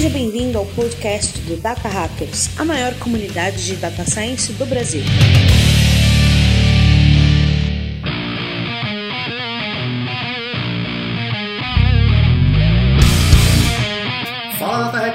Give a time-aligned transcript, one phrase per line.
[0.00, 5.02] Seja bem-vindo ao podcast do Data Hackers, a maior comunidade de data science do Brasil.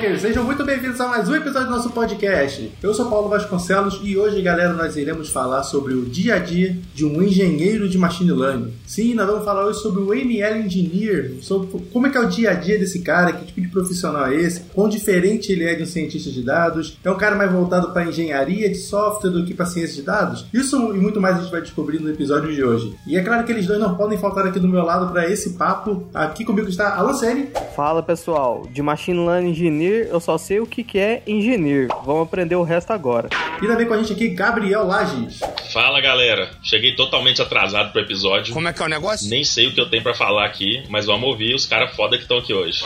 [0.05, 2.71] Hackers, sejam muito bem-vindos a mais um episódio do nosso podcast.
[2.83, 6.77] Eu sou Paulo Vasconcelos e hoje, galera, nós iremos falar sobre o dia a dia
[6.93, 8.71] de um engenheiro de machine learning.
[8.85, 12.27] Sim, nós vamos falar hoje sobre o ML Engineer, sobre como é que é o
[12.27, 15.73] dia a dia desse cara, que tipo de profissional é esse, quão diferente ele é
[15.73, 16.99] de um cientista de dados.
[17.03, 20.45] É um cara mais voltado para engenharia de software do que para ciência de dados?
[20.53, 22.95] Isso e muito mais a gente vai descobrir no episódio de hoje.
[23.07, 25.53] E é claro que eles dois não podem faltar aqui do meu lado para esse
[25.53, 26.03] papo.
[26.13, 27.49] Aqui comigo está Alan Sene.
[27.75, 31.87] Fala pessoal, de Machine Learning Engineer eu só sei o que, que é engineer.
[32.05, 33.29] Vamos aprender o resto agora.
[33.61, 35.39] E também com a gente aqui, Gabriel Lages.
[35.71, 38.53] Fala galera, cheguei totalmente atrasado pro episódio.
[38.53, 39.29] Como é que é o negócio?
[39.29, 42.17] Nem sei o que eu tenho para falar aqui, mas vamos ouvir os caras foda
[42.17, 42.83] que estão aqui hoje.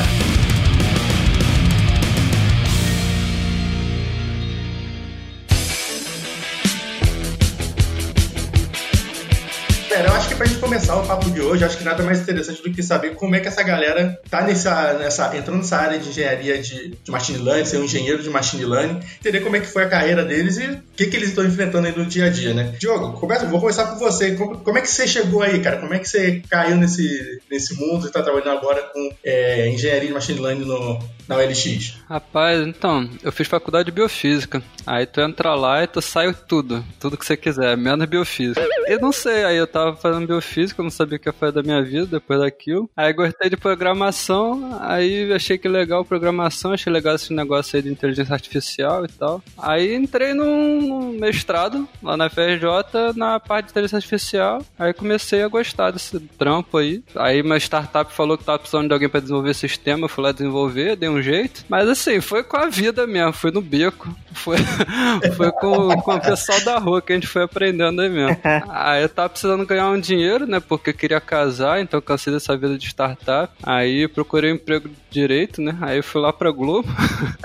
[10.34, 12.82] Que pra gente começar o papo de hoje, acho que nada mais interessante do que
[12.82, 16.96] saber como é que essa galera tá nessa, nessa entrando nessa área de engenharia de,
[17.02, 19.88] de machine learning, ser um engenheiro de machine learning, entender como é que foi a
[19.88, 22.74] carreira deles e o que, que eles estão enfrentando aí no dia a dia, né?
[22.78, 24.34] Diogo, começa, vou começar com você.
[24.34, 25.76] Como, como, é que você chegou aí, cara?
[25.76, 30.08] Como é que você caiu nesse, nesse mundo e tá trabalhando agora com é, engenharia
[30.08, 31.94] de machine learning no, na OLX?
[32.08, 34.62] Rapaz, então, eu fiz faculdade de biofísica.
[34.86, 38.66] Aí tu entra lá e tu sai tudo, tudo que você quiser, menos biofísica.
[38.86, 41.62] Eu não sei, aí eu tava fazendo biofísica, não sabia o que ia fazer da
[41.62, 42.88] minha vida depois daquilo.
[42.96, 47.90] Aí gostei de programação, aí achei que legal programação, achei legal esse negócio aí de
[47.90, 49.42] inteligência artificial e tal.
[49.58, 54.62] Aí entrei num, mestrado lá na FRJ na parte de inteligência artificial.
[54.78, 57.02] Aí comecei a gostar desse trampo aí.
[57.14, 60.32] Aí uma startup falou que tava precisando de alguém para desenvolver sistema, eu fui lá
[60.32, 61.64] desenvolver, dei um jeito.
[61.68, 64.14] Mas assim, foi com a vida mesmo, foi no beco.
[64.32, 64.56] Foi,
[65.36, 68.36] foi com, com o pessoal da rua que a gente foi aprendendo aí mesmo.
[68.68, 70.13] Aí eu tava precisando ganhar um dinheiro,
[70.46, 70.60] né?
[70.60, 73.52] Porque eu queria casar, então cansei dessa vida de startup.
[73.62, 75.78] Aí procurei um emprego direito, né?
[75.80, 76.88] Aí eu fui lá pra Globo.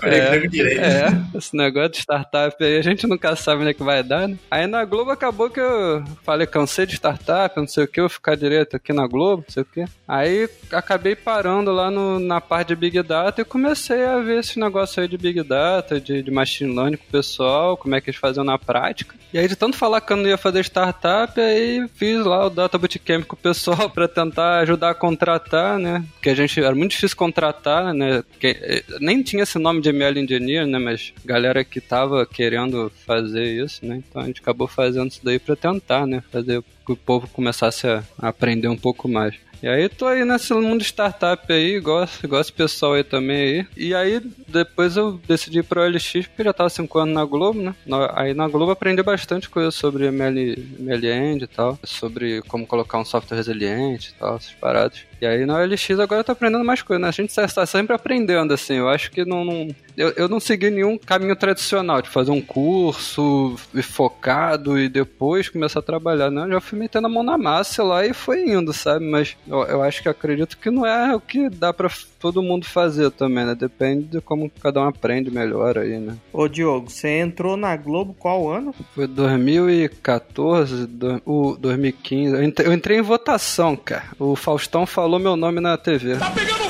[0.03, 0.81] É, emprego direito.
[0.81, 4.27] É, esse negócio de startup aí a gente nunca sabe onde é que vai dar,
[4.27, 4.37] né?
[4.49, 8.03] Aí na Globo acabou que eu falei, cansei de startup, não sei o que, eu
[8.03, 9.85] vou ficar direito aqui na Globo, não sei o que.
[10.07, 14.59] Aí acabei parando lá no, na parte de Big Data e comecei a ver esse
[14.59, 18.09] negócio aí de Big Data, de, de machine learning com o pessoal, como é que
[18.09, 19.15] eles faziam na prática.
[19.31, 22.49] E aí de tanto falar que eu não ia fazer startup, aí fiz lá o
[22.49, 26.03] Data Bootcamp com o pessoal para tentar ajudar a contratar, né?
[26.13, 27.58] Porque a gente era muito difícil contratar,
[27.93, 28.23] né?
[28.23, 30.79] Porque nem tinha esse nome de ML Engineer, né?
[30.79, 34.01] Mas galera que tava querendo fazer isso, né?
[34.07, 36.23] Então a gente acabou fazendo isso daí para tentar, né?
[36.31, 39.35] Fazer que o povo começasse a aprender um pouco mais.
[39.61, 43.67] E aí tô aí nesse mundo startup aí, gosto, gosto pessoal aí também aí.
[43.75, 47.61] E aí depois eu decidi ir pro LX porque já tava 5 anos na Globo,
[47.61, 47.75] né?
[48.15, 53.05] Aí na Globo aprendi bastante coisa sobre ML, MLend e tal, sobre como colocar um
[53.05, 55.01] software resiliente e tal, essas paradas.
[55.21, 57.07] E aí na OLX agora eu tô aprendendo mais coisas, né?
[57.09, 58.75] A gente está sempre aprendendo, assim.
[58.75, 59.43] Eu acho que não.
[59.43, 59.67] não
[59.97, 65.79] eu, eu não segui nenhum caminho tradicional de fazer um curso focado e depois começar
[65.79, 66.43] a trabalhar, né?
[66.43, 69.05] Eu já fui metendo a mão na massa lá e foi indo, sabe?
[69.05, 71.89] Mas Eu, eu acho que acredito que não é o que dá pra
[72.19, 73.55] todo mundo fazer também, né?
[73.55, 76.15] Depende de como cada um aprende melhor aí, né?
[76.31, 78.73] Ô Diogo, você entrou na Globo qual ano?
[78.93, 82.35] Foi 2014, do, o 2015.
[82.35, 84.05] Eu entrei, eu entrei em votação, cara.
[84.19, 86.17] O Faustão falou meu nome na TV.
[86.17, 86.68] Tá pegando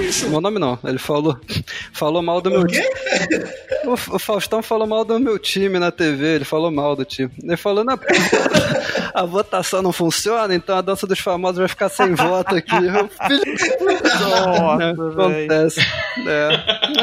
[0.00, 0.28] bicho!
[0.28, 1.38] Meu nome não, ele falou,
[1.92, 2.86] falou mal do meu time.
[3.84, 7.30] O, o Faustão falou mal do meu time na TV, ele falou mal do time.
[7.42, 7.98] Ele falou, na
[9.14, 12.80] a votação não funciona, então a dança dos famosos vai ficar sem voto aqui.
[14.20, 15.80] Nossa, acontece.
[16.26, 16.48] É,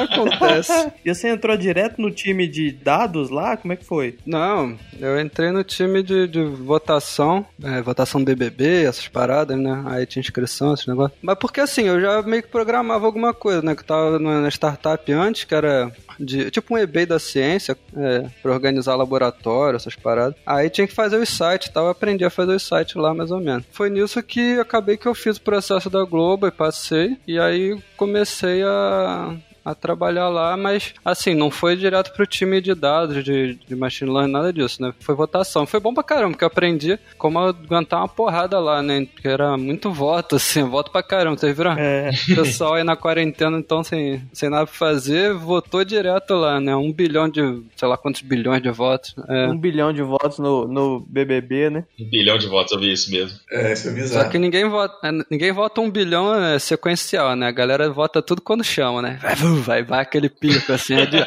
[0.03, 0.91] acontece.
[1.05, 3.57] E você entrou direto no time de dados lá?
[3.57, 4.17] Como é que foi?
[4.25, 9.83] Não, eu entrei no time de, de votação, é, votação BBB, essas paradas, né?
[9.87, 11.17] Aí tinha inscrição, esses negócios.
[11.21, 13.75] Mas porque assim, eu já meio que programava alguma coisa, né?
[13.75, 18.27] Que eu tava na startup antes, que era de tipo um eBay da ciência, é,
[18.41, 20.35] para organizar laboratório, essas paradas.
[20.45, 23.13] Aí tinha que fazer os sites e tal, eu aprendi a fazer os sites lá
[23.13, 23.65] mais ou menos.
[23.71, 27.77] Foi nisso que acabei que eu fiz o processo da Globo e passei, e aí
[27.95, 29.35] comecei a
[29.67, 34.09] a trabalhar lá, mas assim, não foi direto pro time de dados, de, de machine
[34.09, 34.93] learning, nada disso, né?
[34.99, 35.65] Foi votação.
[35.65, 39.05] Foi bom pra caramba, porque eu aprendi como aguentar uma porrada lá, né?
[39.13, 41.73] Porque era muito voto, assim, voto pra caramba, vocês viram?
[41.77, 42.11] É.
[42.31, 46.75] O pessoal aí na quarentena, então, sem, sem nada pra fazer, votou direto lá, né?
[46.75, 47.41] Um bilhão de,
[47.75, 49.13] sei lá quantos bilhões de votos.
[49.27, 49.47] É.
[49.47, 51.83] Um bilhão de votos no, no BBB, né?
[51.99, 53.37] Um bilhão de votos, eu vi isso mesmo.
[53.51, 54.29] É, isso é Só bizarro.
[54.29, 57.47] que ninguém vota, é, ninguém vota um bilhão é, sequencial, né?
[57.47, 59.19] A galera vota tudo quando chama, né?
[59.21, 61.17] Vai, vai, vai aquele pico assim, é de,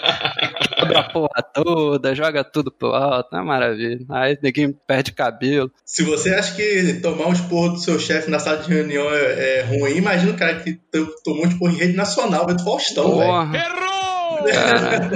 [0.77, 3.99] quebra a porra toda, joga tudo pro alto, é maravilha.
[4.11, 5.71] Aí ninguém perde cabelo.
[5.85, 9.59] Se você acha que tomar um esporro do seu chefe na sala de reunião é,
[9.59, 12.65] é ruim, imagina o cara que to- tomou um esporro em rede nacional, vai do
[12.65, 13.31] Faustão, velho.
[13.55, 13.91] Errou!
[14.53, 15.11] cara.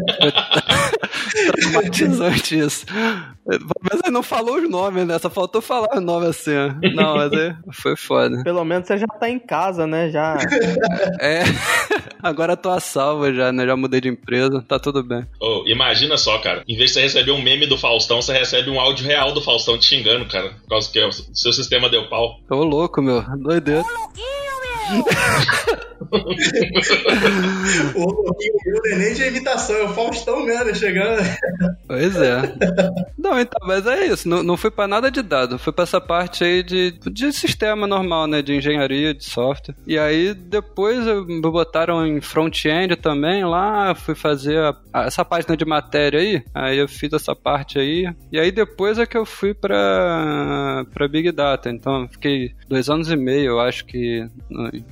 [1.60, 2.86] Traumatizante isso.
[3.46, 5.18] Mas ele não falou os nomes, né?
[5.18, 6.52] Só faltou falar o nome assim.
[6.56, 6.68] ó.
[6.94, 8.42] Não, mas é, foi foda.
[8.42, 10.10] Pelo menos você já tá em casa, né?
[10.10, 10.36] Já.
[11.20, 11.42] É.
[12.22, 13.66] Agora tô a salva já, né?
[13.66, 15.26] Já mudei de empresa, tá tudo bem.
[15.40, 16.62] Ô, imagina só, cara.
[16.66, 19.42] Em vez de você receber um meme do Faustão, você recebe um áudio real do
[19.42, 20.50] Faustão te xingando, cara.
[20.62, 22.38] Por causa que o seu sistema deu pau.
[22.48, 23.22] Tô louco, meu.
[23.38, 23.82] Doideira.
[23.82, 24.24] O Louquinho
[27.94, 31.22] meu não é de imitação, é o Faustão mesmo, chegando.
[31.86, 32.42] Pois é.
[33.18, 34.28] Não, então, mas é isso.
[34.28, 35.58] Não, não fui pra nada de dado.
[35.58, 38.42] Fui pra essa parte aí de, de sistema normal, né?
[38.42, 39.74] De engenharia, de software.
[39.86, 43.94] E aí depois me botaram em front-end também lá.
[43.94, 46.42] Fui fazer a- a- essa página de matéria aí.
[46.54, 48.06] Aí eu fiz essa parte aí.
[48.32, 51.70] E aí depois é que eu fui pra Big Data.
[51.70, 54.26] Então fiquei dois anos e meio, eu acho que,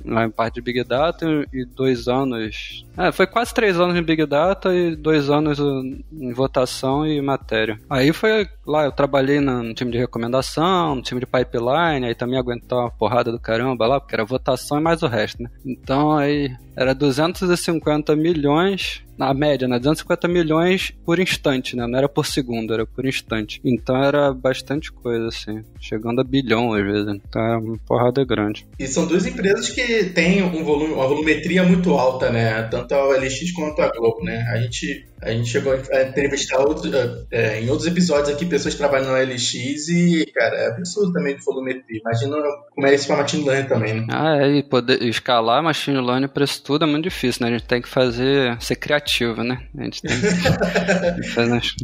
[0.04, 2.86] lá em parte de Big Data e dois anos.
[2.96, 5.82] É, foi quase três anos em Big Data e dois anos uh,
[6.12, 7.78] em votação e matéria.
[7.88, 12.38] Aí foi lá, eu trabalhei no time de recomendação, no time de pipeline, aí também
[12.38, 15.50] aguentar uma porrada do caramba lá, porque era votação e mais o resto, né?
[15.64, 19.78] Então aí era 250 milhões, na média, né?
[19.78, 21.86] 250 milhões por instante, né?
[21.86, 23.60] Não era por segundo, era por instante.
[23.64, 25.62] Então era bastante coisa, assim.
[25.78, 27.08] Chegando a bilhão às vezes.
[27.08, 28.66] Então era uma porrada grande.
[28.78, 32.62] E são duas empresas que têm um volume, uma volumetria muito alta, né?
[32.64, 34.44] Tanto a OLX quanto a Globo, né?
[34.52, 36.92] A gente, a gente chegou a entrevistar outros,
[37.30, 39.54] é, em outros episódios aqui pessoas que trabalham na OLX
[39.88, 42.00] e, cara, é absurdo também de volumetria.
[42.00, 42.36] Imagina
[42.74, 44.06] como é isso pra machine learning também, né?
[44.10, 47.52] Ah, é, e poder escalar machine learning para isso tudo é muito difícil, né?
[47.54, 49.58] A gente tem que fazer, ser criativo, né?
[49.78, 51.74] A gente tem que fazer umas-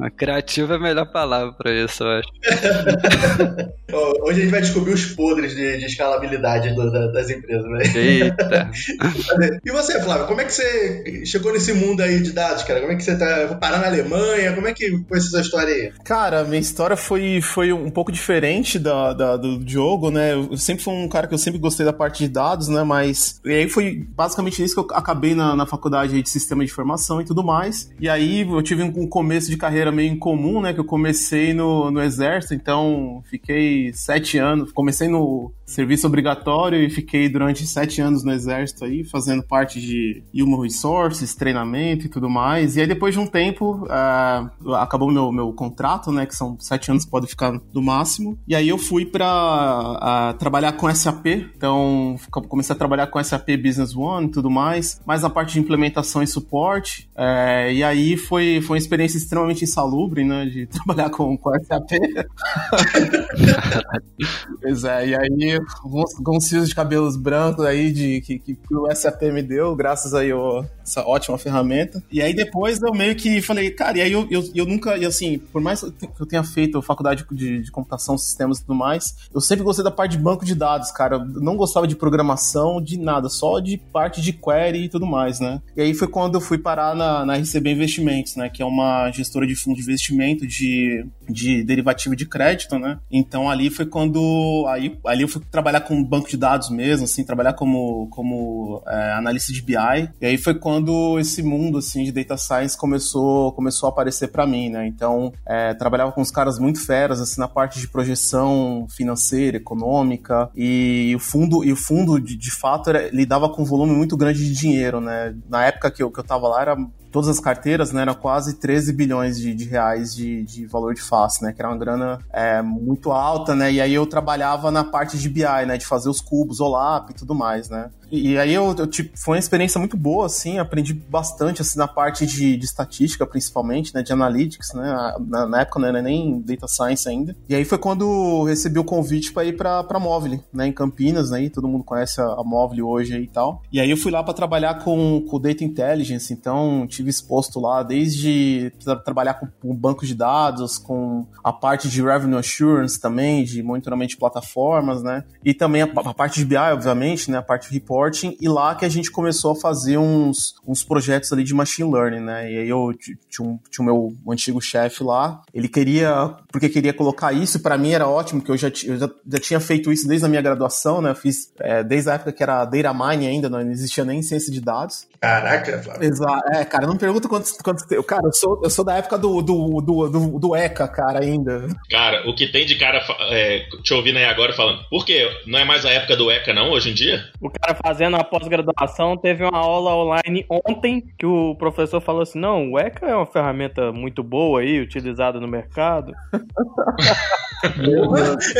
[0.00, 2.28] a criativo é a melhor palavra para isso, eu acho.
[4.22, 7.82] Hoje a gente vai descobrir os podres de, de escalabilidade do- da- das empresas, né?
[7.94, 8.70] Eita.
[9.64, 12.79] E você, Flávio, como é que você chegou nesse mundo aí de dados, cara?
[12.80, 14.52] Como é que você tá vou parar na Alemanha?
[14.54, 15.92] Como é que foi essa história aí?
[16.04, 20.34] Cara, minha história foi, foi um pouco diferente da, da- do Diogo, né?
[20.34, 22.82] Eu sempre fui um cara que eu sempre gostei da parte de dados, né?
[22.82, 23.40] Mas.
[23.44, 27.20] E aí foi basicamente isso que eu acabei na, na faculdade de sistema de informação
[27.20, 27.90] e tudo mais.
[28.00, 30.72] E aí eu tive um começo de carreira meio incomum, né?
[30.72, 34.72] Que eu comecei no, no exército, então fiquei sete anos.
[34.72, 40.22] Comecei no serviço obrigatório e fiquei durante sete anos no exército aí, fazendo parte de
[40.34, 42.69] Human Resources, treinamento e tudo mais.
[42.76, 46.26] E aí depois de um tempo, ah, acabou meu, meu contrato, né?
[46.26, 48.38] Que são sete anos pode ficar no máximo.
[48.46, 51.26] E aí eu fui para trabalhar com SAP.
[51.56, 52.16] Então
[52.48, 55.00] comecei a trabalhar com SAP Business One e tudo mais.
[55.06, 57.08] Mais a parte de implementação e suporte.
[57.16, 60.46] É, e aí foi, foi uma experiência extremamente insalubre, né?
[60.46, 61.90] De trabalhar com, com SAP.
[64.60, 68.94] pois é, e aí alguns, alguns fios de cabelos brancos aí de, que, que o
[68.94, 72.02] SAP me deu, graças aí a essa ótima ferramenta.
[72.10, 72.49] E aí depois
[72.82, 75.80] eu meio que falei, cara, e aí eu, eu, eu nunca, e assim, por mais
[75.80, 79.84] que eu tenha feito faculdade de, de computação, sistemas e tudo mais, eu sempre gostei
[79.84, 81.16] da parte de banco de dados, cara.
[81.16, 85.40] Eu não gostava de programação, de nada, só de parte de query e tudo mais,
[85.40, 85.60] né?
[85.76, 88.48] E aí foi quando eu fui parar na, na RCB Investimentos, né?
[88.48, 92.98] Que é uma gestora de fundo de investimento de, de derivativo de crédito, né?
[93.10, 94.64] Então ali foi quando.
[94.68, 99.12] Aí, ali eu fui trabalhar com banco de dados mesmo, assim, trabalhar como, como é,
[99.12, 99.74] analista de BI.
[100.20, 104.46] E aí foi quando esse mundo, assim, de data science começou, começou a aparecer para
[104.46, 104.86] mim, né?
[104.86, 110.50] Então, é, trabalhava com os caras muito feras, assim, na parte de projeção financeira, econômica,
[110.54, 114.16] e o fundo, e o fundo de, de fato, era, lidava com um volume muito
[114.16, 115.34] grande de dinheiro, né?
[115.48, 116.76] Na época que eu, que eu tava lá, era
[117.10, 121.02] todas as carteiras, né, era quase 13 bilhões de, de reais de, de, valor de
[121.02, 124.84] face, né, que era uma grana é, muito alta, né, e aí eu trabalhava na
[124.84, 127.90] parte de BI, né, de fazer os cubos, OLAP e tudo mais, né.
[128.10, 131.86] E, aí eu, eu, tipo, foi uma experiência muito boa, assim, aprendi bastante, assim, na
[131.86, 136.40] parte de, de estatística, principalmente, né, de analytics, né, na, na, época não era nem
[136.40, 137.36] data science ainda.
[137.48, 141.30] E aí foi quando recebi o convite para ir para para Móvel, né, em Campinas,
[141.30, 143.62] né, todo mundo conhece a, a Móvel hoje e tal.
[143.72, 147.82] E aí eu fui lá para trabalhar com, com Data Intelligence, então tive exposto lá
[147.82, 153.42] desde tra trabalhar com, com banco de dados, com a parte de Revenue Assurance também,
[153.42, 155.24] de monitoramento de plataformas, né?
[155.44, 157.38] E também a, a, parte de BI, obviamente, né?
[157.38, 158.36] A parte de reporting.
[158.40, 162.20] E lá que a gente começou a fazer uns, uns projetos ali de machine learning,
[162.20, 162.52] né?
[162.52, 162.92] E aí eu
[163.28, 167.78] tinha, um, tinha o meu antigo chefe lá, ele queria, porque queria colocar isso, para
[167.78, 170.42] mim era ótimo, porque eu já, eu já, já, tinha feito isso desde a minha
[170.42, 171.10] graduação, né?
[171.10, 174.52] Eu fiz é, desde a época que era Data Mining ainda, não existia nem ciência
[174.52, 175.08] de dados.
[175.20, 176.08] Caraca, Flávio.
[176.08, 176.50] Exato.
[176.52, 178.02] É, cara, não pergunta quantos, quantos tem.
[178.02, 181.68] Cara, eu sou, eu sou da época do, do, do, do, do ECA, cara, ainda.
[181.88, 185.28] Cara, o que tem de cara é, te ouvindo aí agora falando, por quê?
[185.46, 187.24] Não é mais a época do ECA, não, hoje em dia?
[187.40, 192.40] O cara fazendo a pós-graduação teve uma aula online ontem que o professor falou assim:
[192.40, 196.12] não, o ECA é uma ferramenta muito boa aí, utilizada no mercado.
[197.76, 198.54] Meu Deus.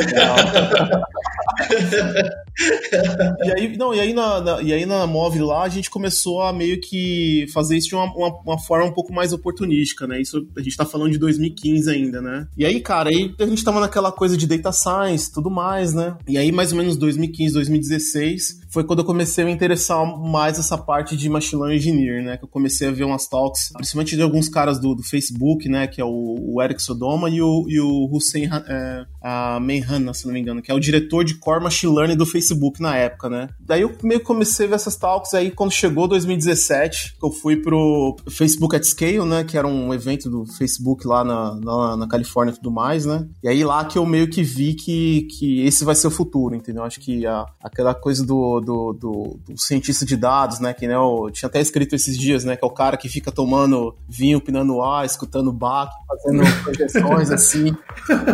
[3.42, 6.42] e aí, não, e aí na, na, e aí na Move lá a gente começou
[6.42, 10.20] a meio que fazer isso de uma, uma, uma, forma um pouco mais oportunística, né?
[10.20, 12.46] Isso a gente tá falando de 2015 ainda, né?
[12.56, 16.16] E aí, cara, aí a gente tava naquela coisa de data science tudo mais, né?
[16.28, 20.58] E aí, mais ou menos 2015, 2016, foi quando eu comecei a me interessar mais
[20.58, 22.36] essa parte de machine learning engineer, né?
[22.36, 25.86] Que eu comecei a ver umas talks, principalmente de alguns caras do, do Facebook, né?
[25.86, 30.26] Que é o, o Eric Sodoma e o, e o Hussein é, a Mayhan, se
[30.26, 33.28] não me engano, que é o diretor de Core Machine Learning do Facebook na época,
[33.28, 33.48] né?
[33.58, 37.30] Daí eu meio que comecei a ver essas talks aí quando chegou 2017, que eu
[37.30, 39.44] fui pro Facebook at Scale, né?
[39.44, 43.26] Que era um evento do Facebook lá na, na, na Califórnia e tudo mais, né?
[43.42, 46.54] E aí lá que eu meio que vi que, que esse vai ser o futuro,
[46.54, 46.84] entendeu?
[46.84, 50.72] Acho que a, aquela coisa do, do, do, do cientista de dados, né?
[50.72, 52.56] Que né, eu tinha até escrito esses dias, né?
[52.56, 57.76] Que é o cara que fica tomando vinho, pinando ar, escutando Bach, fazendo projeções assim.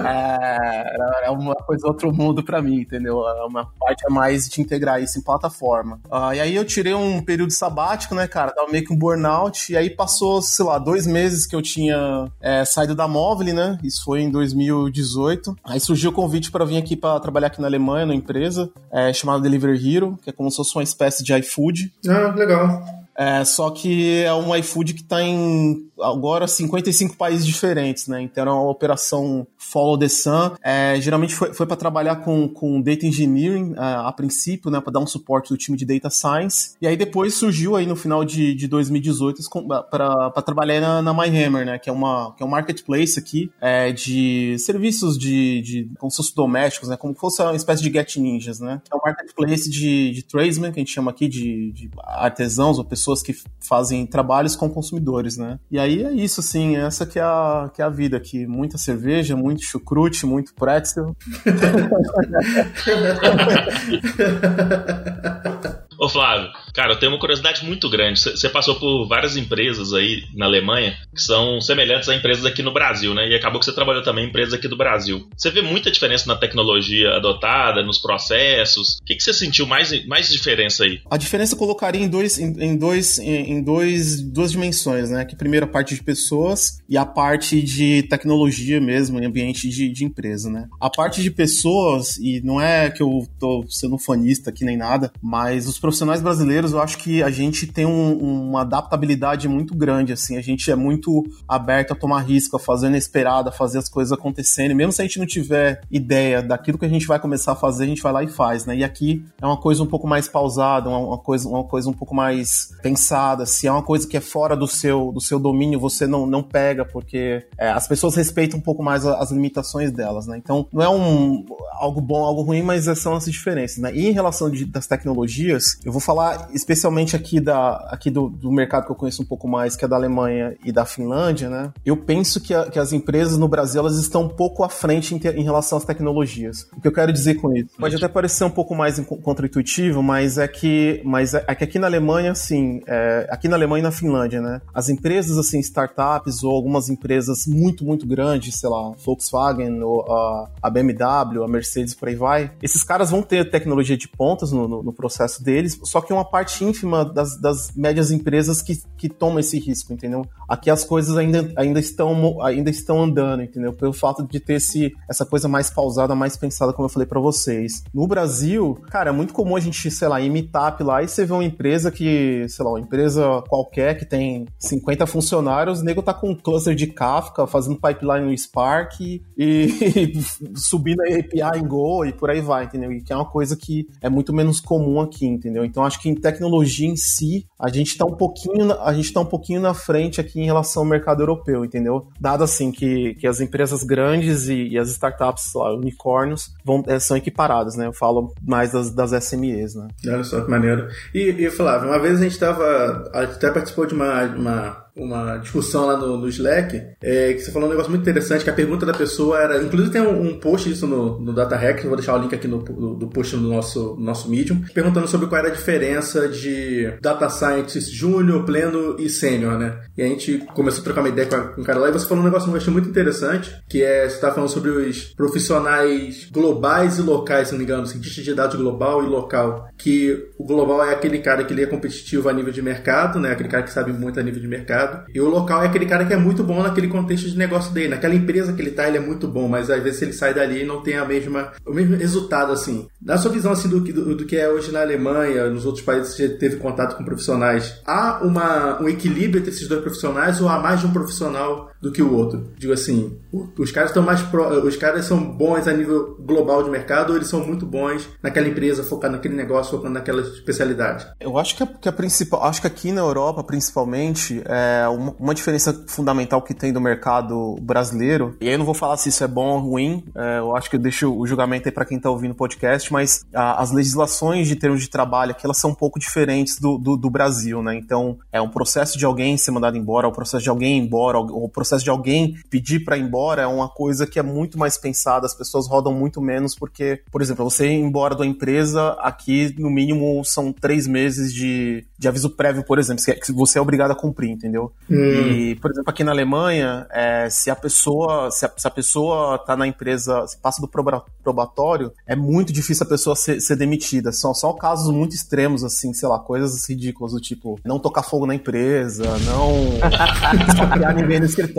[0.05, 3.27] É, é uma coisa outro mundo para mim, entendeu?
[3.29, 6.01] É uma parte a mais de integrar isso em plataforma.
[6.11, 8.53] Ah, e aí eu tirei um período sabático, né, cara?
[8.53, 9.66] Tava meio que um burnout.
[9.71, 13.79] E aí passou, sei lá, dois meses que eu tinha é, saído da Móvel, né?
[13.83, 15.57] Isso foi em 2018.
[15.65, 19.13] Aí surgiu o convite para vir aqui para trabalhar aqui na Alemanha, numa empresa é,
[19.13, 21.93] chamada Delivery Hero, que é como se fosse uma espécie de iFood.
[22.09, 23.06] Ah, legal.
[23.17, 28.21] É, só que é um iFood que está em agora 55 países diferentes, né?
[28.23, 30.53] Então era uma operação Follow the Sun.
[30.63, 34.81] É, geralmente foi, foi para trabalhar com, com Data Engineering é, a princípio, né?
[34.81, 36.77] Para dar um suporte do time de Data Science.
[36.81, 39.43] E aí depois surgiu aí no final de, de 2018
[39.91, 41.79] para trabalhar na, na MyHammer, né?
[41.79, 46.89] Que é, uma, que é um marketplace aqui é, de serviços de, de fosse domésticos,
[46.89, 46.97] né?
[46.97, 48.81] Como se fosse uma espécie de Get Ninjas, né?
[48.91, 52.85] É um marketplace de, de tradesmen, que a gente chama aqui de, de artesãos ou
[52.85, 53.35] pessoas que
[53.67, 55.59] fazem trabalhos com consumidores, né?
[55.71, 58.47] E aí aí é isso, assim, essa que é a, que é a vida aqui.
[58.47, 61.17] Muita cerveja, muito chucrute, muito pretzel.
[65.99, 68.21] Ô Flávio, cara, eu tenho uma curiosidade muito grande.
[68.21, 72.73] Você passou por várias empresas aí na Alemanha que são semelhantes a empresas aqui no
[72.73, 73.29] Brasil, né?
[73.29, 75.29] E acabou que você trabalhou também em empresas aqui do Brasil.
[75.37, 78.99] Você vê muita diferença na tecnologia adotada, nos processos?
[79.01, 81.01] O que, você sentiu mais, mais diferença aí?
[81.11, 85.25] A diferença eu colocaria em, dois, em, em dois, em, em dois, duas dimensões, né?
[85.25, 89.89] Que primeiro a parte de pessoas e a parte de tecnologia mesmo, em ambiente de,
[89.89, 90.69] de empresa, né?
[90.81, 95.11] A parte de pessoas, e não é que eu tô sendo fanista aqui nem nada,
[95.23, 100.13] mas os profissionais brasileiros eu acho que a gente tem um, uma adaptabilidade muito grande,
[100.13, 100.37] assim.
[100.37, 104.13] A gente é muito aberto a tomar risco, a fazer inesperado, a fazer as coisas
[104.13, 104.75] acontecerem.
[104.75, 107.85] Mesmo se a gente não tiver ideia daquilo que a gente vai começar a fazer,
[107.85, 108.77] a gente vai lá e faz, né?
[108.77, 112.17] E aqui é uma coisa um pouco mais pausada, uma, coisa, uma coisa um pouco
[112.17, 113.47] mais pensada.
[113.47, 116.43] Se é uma coisa que é fora do seu, do seu domínio, você não, não
[116.43, 120.37] pega, porque é, as pessoas respeitam um pouco mais as limitações delas, né?
[120.37, 121.45] Então, não é um
[121.79, 123.95] algo bom, algo ruim, mas são essas diferenças, né?
[123.95, 128.51] E em relação de, das tecnologias, eu vou falar especialmente aqui, da, aqui do, do
[128.51, 131.73] mercado que eu conheço um pouco mais, que é da Alemanha e da Finlândia, né?
[131.85, 135.15] Eu penso que, a, que as empresas no Brasil, elas estão um pouco à frente
[135.15, 136.67] em, em relação às tecnologias.
[136.77, 137.71] O que eu quero dizer com isso?
[137.79, 141.79] Pode até parecer um pouco mais contra-intuitivo, mas é que, mas é, é que aqui
[141.79, 144.61] na Alemanha, assim, é, aqui na Alemanha e na Finlândia, né?
[144.75, 150.51] As empresas, assim, startups ou algumas empresas muito, muito grandes, sei lá, Volkswagen ou a,
[150.63, 154.69] a BMW, a Mercedes, por aí vai, esses caras vão ter tecnologia de pontas no,
[154.69, 159.09] no, no processo deles, só que uma parte ínfima das, das médias empresas que, que
[159.09, 160.25] tomam esse risco, entendeu?
[160.49, 163.73] Aqui as coisas ainda, ainda, estão, ainda estão andando, entendeu?
[163.73, 167.21] Pelo fato de ter esse, essa coisa mais pausada, mais pensada, como eu falei para
[167.21, 167.83] vocês.
[167.93, 171.33] No Brasil, cara, é muito comum a gente, sei lá, imitar lá e você vê
[171.33, 176.13] uma empresa que, sei lá, uma empresa qualquer que tem 50 funcionários, o nego tá
[176.13, 180.13] com um cluster de Kafka, fazendo pipeline no Spark e, e
[180.55, 182.93] subindo a API em Go e por aí vai, entendeu?
[182.93, 185.65] E que é uma coisa que é muito menos comum aqui, entendeu?
[185.65, 189.21] Então acho que em tecnologia em si, a gente tá um pouquinho, a gente tá
[189.21, 192.09] um pouquinho na frente aqui em relação ao mercado europeu, entendeu?
[192.21, 196.99] Dado assim que, que as empresas grandes e, e as startups, lá, unicórnios, vão, é,
[196.99, 197.87] são equiparadas, né?
[197.87, 199.89] Eu falo mais das, das SMEs, né?
[200.07, 200.89] Olha só que maneiro.
[201.15, 205.87] E, e Flávio, uma vez a gente tava, até participou de uma, uma uma discussão
[205.87, 208.87] lá no, no Slack, é, que você falou um negócio muito interessante, que a pergunta
[208.87, 212.15] da pessoa era, inclusive tem um, um post disso no, no Data Hack, vou deixar
[212.15, 215.49] o link aqui no, do, do post no nosso, nosso Medium, perguntando sobre qual era
[215.49, 219.81] a diferença de Data Scientist Júnior, Pleno e Sênior, né?
[219.97, 221.93] E a gente começou a trocar uma ideia com, a, com o cara lá, e
[221.93, 224.71] você falou um negócio que eu achei muito interessante, que é, você tá falando sobre
[224.71, 229.69] os profissionais globais e locais, se não me engano, cientista de dados global e local,
[229.77, 233.33] que o global é aquele cara que ele é competitivo a nível de mercado, né?
[233.33, 236.05] Aquele cara que sabe muito a nível de mercado, E o local é aquele cara
[236.05, 237.89] que é muito bom naquele contexto de negócio dele.
[237.89, 240.63] Naquela empresa que ele tá, ele é muito bom, mas às vezes ele sai dali
[240.63, 242.87] e não tem a mesma, o mesmo resultado, assim.
[243.01, 246.15] Na sua visão, assim, do, do, do que é hoje na Alemanha, nos outros países
[246.15, 250.49] que você teve contato com profissionais, há uma, um equilíbrio entre esses dois profissionais ou
[250.49, 252.53] há mais de um profissional do que o outro?
[252.59, 253.19] Digo assim,
[253.59, 257.17] os caras estão mais pro, os caras são bons a nível global de mercado ou
[257.17, 261.07] eles são muito bons naquela empresa, focado naquele negócio, focando naquela especialidade?
[261.19, 264.89] Eu acho que a, que a principal, acho que aqui na Europa, principalmente, é é,
[264.89, 268.97] uma, uma, diferença fundamental que tem do mercado brasileiro, e aí eu não vou falar
[268.97, 271.73] se isso é bom ou ruim, é, eu acho que eu deixo o julgamento aí
[271.73, 275.45] para quem está ouvindo o podcast, mas a, as legislações de termos de trabalho aqui,
[275.45, 277.75] elas são um pouco diferentes do, do, do, Brasil, né?
[277.77, 281.19] Então, é um processo de alguém ser mandado embora, o processo de alguém ir embora,
[281.19, 284.77] o processo de alguém pedir para ir embora é uma coisa que é muito mais
[284.77, 289.55] pensada, as pessoas rodam muito menos, porque, por exemplo, você ir embora da empresa, aqui
[289.59, 293.91] no mínimo são três meses de, de aviso prévio, por exemplo, que você é obrigado
[293.91, 294.73] a cumprir, entendeu?
[294.91, 294.97] Hum.
[294.97, 299.39] E, por exemplo, aqui na Alemanha, é, se a pessoa se a, se a pessoa
[299.39, 304.13] tá na empresa, se passa do probatório, é muito difícil a pessoa ser, ser demitida.
[304.13, 308.27] São só casos muito extremos, assim, sei lá, coisas ridículas do tipo não tocar fogo
[308.27, 311.56] na empresa, não criar ninguém no escritório,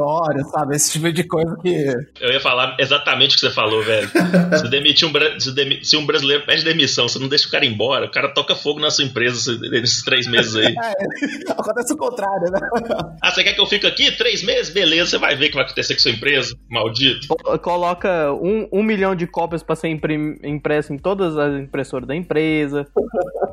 [0.51, 0.75] sabe?
[0.75, 1.69] Esse tipo de coisa que.
[2.19, 4.09] Eu ia falar exatamente o que você falou, velho.
[4.57, 7.65] Se demitir um, se, demi, se um brasileiro pede demissão, você não deixa o cara
[7.65, 10.75] embora, o cara toca fogo na sua empresa nesses três meses aí.
[10.87, 12.59] É, acontece o contrário, né?
[13.21, 14.71] Ah, você quer que eu fique aqui três meses?
[14.71, 17.27] Beleza, você vai ver o que vai acontecer com sua empresa, maldito.
[17.61, 22.87] Coloca um, um milhão de cópias para ser impresso em todas as impressoras da empresa.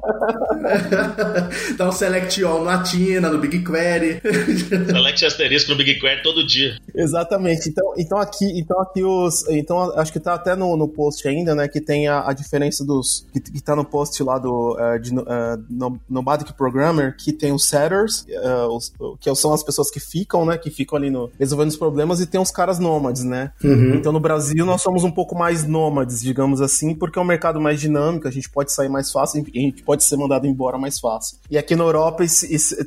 [1.77, 4.21] Dá um select all na Tina, no BigQuery.
[4.87, 6.79] select asterisco no BigQuery todo dia.
[6.95, 7.69] Exatamente.
[7.69, 11.55] Então, então aqui, então aqui os, então acho que tá até no, no post ainda,
[11.55, 14.99] né, que tem a, a diferença dos que, que tá no post lá do uh,
[14.99, 20.01] de, uh, Nomadic Programmer, que tem os setters, uh, os, que são as pessoas que
[20.01, 23.53] ficam, né, que ficam ali no resolvendo os problemas e tem os caras nômades, né?
[23.63, 23.95] Uhum.
[23.95, 27.61] Então no Brasil nós somos um pouco mais nômades, digamos assim, porque é um mercado
[27.61, 30.99] mais dinâmico, a gente pode sair mais fácil, a gente pode ser mandado embora mais
[30.99, 31.39] fácil.
[31.51, 32.25] E aqui na Europa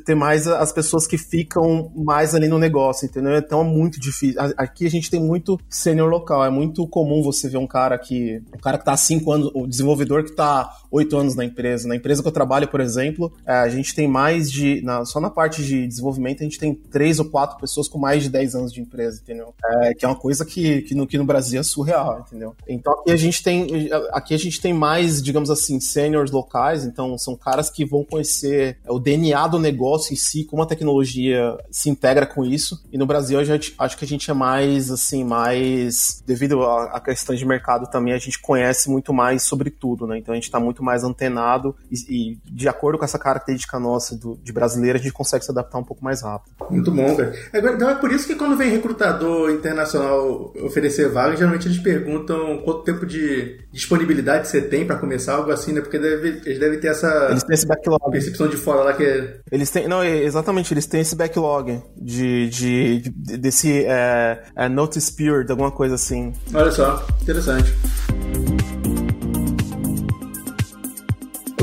[0.04, 3.36] tem mais as pessoas que ficam mais ali no negócio, entendeu?
[3.36, 4.40] Então é muito difícil.
[4.56, 8.42] Aqui a gente tem muito sênior local, é muito comum você ver um cara que.
[8.54, 11.88] Um cara que tá há cinco anos, o desenvolvedor que tá oito anos na empresa.
[11.88, 14.82] Na empresa que eu trabalho, por exemplo, é, a gente tem mais de.
[14.82, 18.22] Na, só na parte de desenvolvimento, a gente tem três ou quatro pessoas com mais
[18.22, 19.54] de dez anos de empresa, entendeu?
[19.64, 22.54] É, que é uma coisa que, que, no, que no Brasil é surreal, entendeu?
[22.68, 23.90] Então aqui a gente tem.
[24.12, 28.78] Aqui a gente tem mais, digamos assim, seniors locais, Então são caras que vão conhecer
[28.88, 32.82] o DNA do negócio em si, como a tecnologia se integra com isso.
[32.92, 36.22] E no Brasil, gente, acho que a gente é mais, assim, mais.
[36.26, 40.18] Devido à questão de mercado também, a gente conhece muito mais sobre tudo, né?
[40.18, 44.16] Então a gente está muito mais antenado e, e, de acordo com essa característica nossa
[44.16, 46.54] do, de brasileiro, a gente consegue se adaptar um pouco mais rápido.
[46.70, 47.32] Muito bom, velho.
[47.54, 52.82] Então é por isso que quando vem recrutador internacional oferecer vaga, geralmente eles perguntam quanto
[52.82, 55.80] tempo de disponibilidade você tem para começar, algo assim, né?
[55.80, 58.10] Porque deve, eles devem ter essa eles têm esse backlog.
[58.10, 59.36] percepção de fora lá que é...
[59.50, 65.12] Eles têm, não, exatamente, eles têm esse backlog de, de, de desse é, é, notice
[65.12, 66.32] period, alguma coisa assim.
[66.52, 67.74] Olha só, interessante.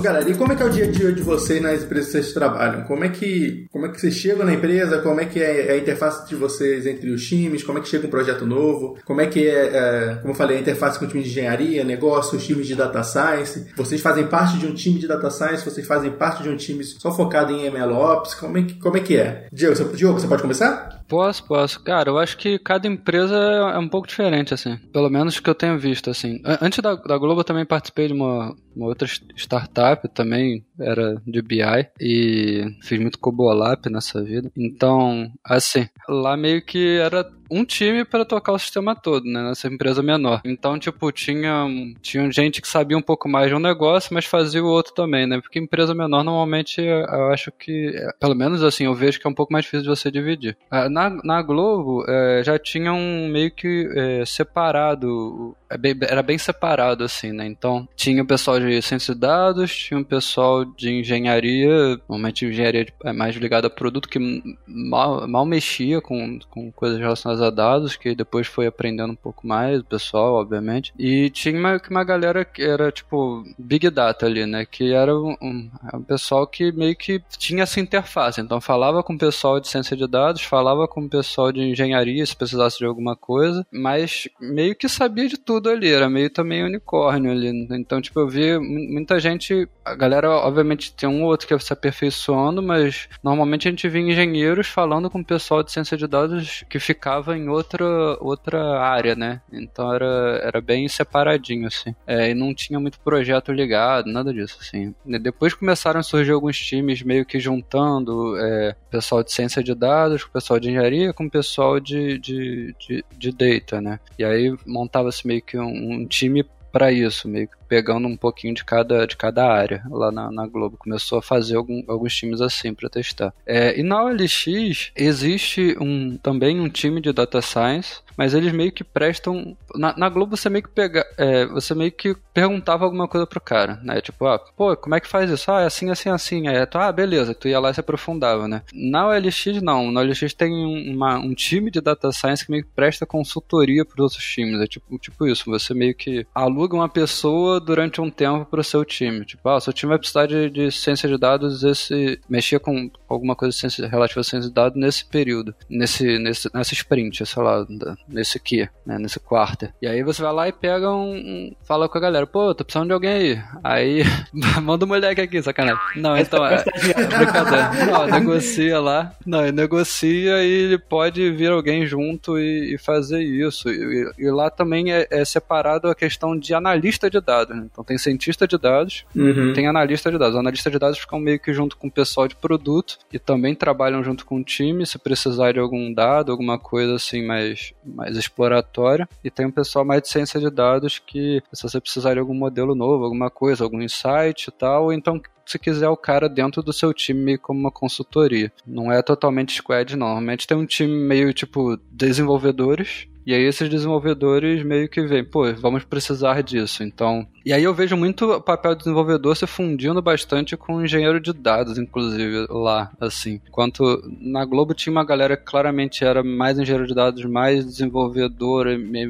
[0.06, 2.12] Galera, e como é que é o dia a dia de vocês nas empresas que
[2.12, 2.84] vocês trabalham?
[2.84, 5.00] Como é que, como é que vocês chegam na empresa?
[5.00, 7.64] Como é que é a interface de vocês entre os times?
[7.64, 9.00] Como é que chega um projeto novo?
[9.04, 11.84] Como é que é, é como eu falei, a interface com o time de engenharia,
[11.84, 13.66] negócios, times de data science?
[13.76, 15.66] Vocês fazem parte de um time de data science?
[15.66, 18.36] Vocês fazem parte de um time só focado em MLOps?
[18.36, 19.48] Como é que, como é, que é?
[19.52, 21.04] Diego, você, você pode começar?
[21.08, 21.84] Posso, posso.
[21.84, 24.78] Cara, eu acho que cada empresa é um pouco diferente, assim.
[24.92, 26.42] Pelo menos que eu tenho visto, assim.
[26.62, 31.42] Antes da, da Globo, eu também participei de uma, uma outra startup, também era de
[31.42, 31.62] BI,
[32.00, 34.52] e fiz muito Cobolap nessa vida.
[34.58, 39.44] Então, assim, lá meio que era um time para tocar o sistema todo, né?
[39.44, 40.42] Nessa empresa menor.
[40.46, 41.66] Então, tipo, tinha,
[42.02, 45.26] tinha gente que sabia um pouco mais de um negócio, mas fazia o outro também,
[45.28, 45.40] né?
[45.42, 49.34] Porque empresa menor, normalmente, eu acho que, pelo menos assim, eu vejo que é um
[49.34, 50.58] pouco mais difícil de você dividir.
[50.70, 57.04] Ah, na, na Globo, é, já tinha um meio que é, separado, era bem separado,
[57.04, 57.46] assim, né?
[57.46, 62.88] Então, tinha o pessoal de ciência de dados, tinha o pessoal de engenharia, normalmente engenharia
[63.04, 64.20] é mais ligada a produto, que
[64.68, 69.48] mal, mal mexia com, com coisas relacionadas a dados, que depois foi aprendendo um pouco
[69.48, 70.94] mais, o pessoal, obviamente.
[70.98, 74.66] E tinha uma, uma galera que era, tipo, Big Data ali, né?
[74.66, 78.40] Que era um, um, um pessoal que meio que tinha essa interface.
[78.40, 82.26] Então, falava com o pessoal de ciência de dados, falava com o pessoal de engenharia,
[82.26, 86.64] se precisasse de alguma coisa, mas meio que sabia de tudo ali, era meio também
[86.64, 87.48] unicórnio ali.
[87.72, 91.60] Então, tipo, eu vi muita gente, a galera, obviamente, tem um ou outro que ia
[91.60, 96.08] se aperfeiçoando, mas normalmente a gente via engenheiros falando com o pessoal de ciência de
[96.08, 97.86] dados que ficava em outra,
[98.20, 99.42] outra área, né?
[99.52, 101.96] Então era, era bem separadinho, assim.
[102.06, 104.94] É, e não tinha muito projeto ligado, nada disso, assim.
[105.22, 110.24] Depois começaram a surgir alguns times meio que juntando é, pessoal de ciência de dados
[110.24, 114.00] com pessoal de engenharia com pessoal de, de, de, de data, né?
[114.18, 118.54] E aí montava-se meio que um, um time para isso, meio que pegando um pouquinho
[118.54, 120.76] de cada, de cada área lá na, na Globo.
[120.78, 123.34] Começou a fazer algum, alguns times assim para testar.
[123.46, 128.72] É, e na OLX existe um, também um time de data science mas eles meio
[128.72, 129.56] que prestam.
[129.76, 131.06] Na, na Globo você meio que pega.
[131.18, 134.02] É, você meio que perguntava alguma coisa pro cara, né?
[134.02, 135.52] Tipo, ah, pô, como é que faz isso?
[135.52, 136.48] Ah, é assim, assim, assim.
[136.48, 138.62] Aí tu, ah, beleza, tu ia lá e se aprofundava, né?
[138.74, 139.92] Na OLX, não.
[139.92, 140.54] Na OLX tem
[140.92, 144.62] uma, um time de data science que meio que presta consultoria pros outros times.
[144.62, 148.84] É tipo, tipo isso, você meio que aluga uma pessoa durante um tempo pro seu
[148.86, 149.26] time.
[149.26, 152.20] Tipo, ah, seu time vai precisar de, de ciência de dados, esse.
[152.30, 153.56] mexer com alguma coisa
[153.90, 157.66] relativa à ciência de dados nesse período, nesse, nesse, nessa sprint, sei lá,
[158.08, 159.68] nesse aqui, né, nesse quarto.
[159.82, 162.88] E aí você vai lá e pega um, fala com a galera, pô, tô precisando
[162.88, 163.44] de alguém aí.
[163.64, 164.04] Aí
[164.62, 165.82] manda um moleque aqui, sacanagem.
[165.96, 167.86] Não, então é, é brincadeira.
[167.86, 169.14] Não, negocia lá.
[169.26, 173.70] Não, negocia e ele pode vir alguém junto e, e fazer isso.
[173.70, 177.56] E, e, lá também é, é, separado a questão de analista de dados.
[177.56, 177.68] Né?
[177.72, 179.54] Então tem cientista de dados, uhum.
[179.54, 180.36] tem analista de dados.
[180.36, 184.04] Analista de dados ficam meio que junto com o pessoal de produto e também trabalham
[184.04, 189.08] junto com o time se precisar de algum dado, alguma coisa assim mais mais exploratória,
[189.24, 192.34] e tem um pessoal mais de ciência de dados que, se você precisar de algum
[192.34, 196.74] modelo novo, alguma coisa, algum insight e tal, então se quiser o cara dentro do
[196.74, 198.52] seu time como uma consultoria.
[198.66, 200.08] Não é totalmente squad, não.
[200.08, 205.52] Normalmente tem um time meio tipo desenvolvedores e aí esses desenvolvedores meio que vêm, pô,
[205.54, 206.84] vamos precisar disso.
[206.84, 210.86] Então, e aí eu vejo muito o papel do desenvolvedor se fundindo bastante com o
[210.86, 213.42] engenheiro de dados, inclusive lá, assim.
[213.48, 218.68] Enquanto na Globo tinha uma galera que claramente era mais engenheiro de dados, mais desenvolvedor,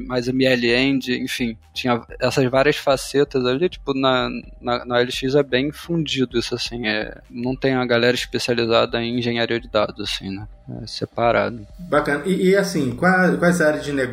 [0.08, 4.30] mais ML-End, enfim, tinha essas várias facetas ali, tipo, na,
[4.62, 9.20] na, na LX é bem fundido isso, assim, é, não tem a galera especializada em
[9.20, 10.48] engenharia de dados, assim, né.
[10.82, 11.68] é, separado.
[11.78, 12.24] Bacana.
[12.26, 14.05] E, e assim, quais, quais áreas de negócio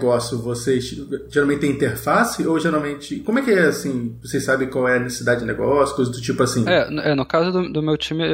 [0.43, 0.95] vocês
[1.29, 3.21] geralmente têm interface ou geralmente.
[3.21, 4.17] Como é que é assim?
[4.23, 6.65] Vocês sabem qual é a necessidade de negócio, coisas do tipo assim?
[6.69, 8.25] É, é no caso do, do, meu time,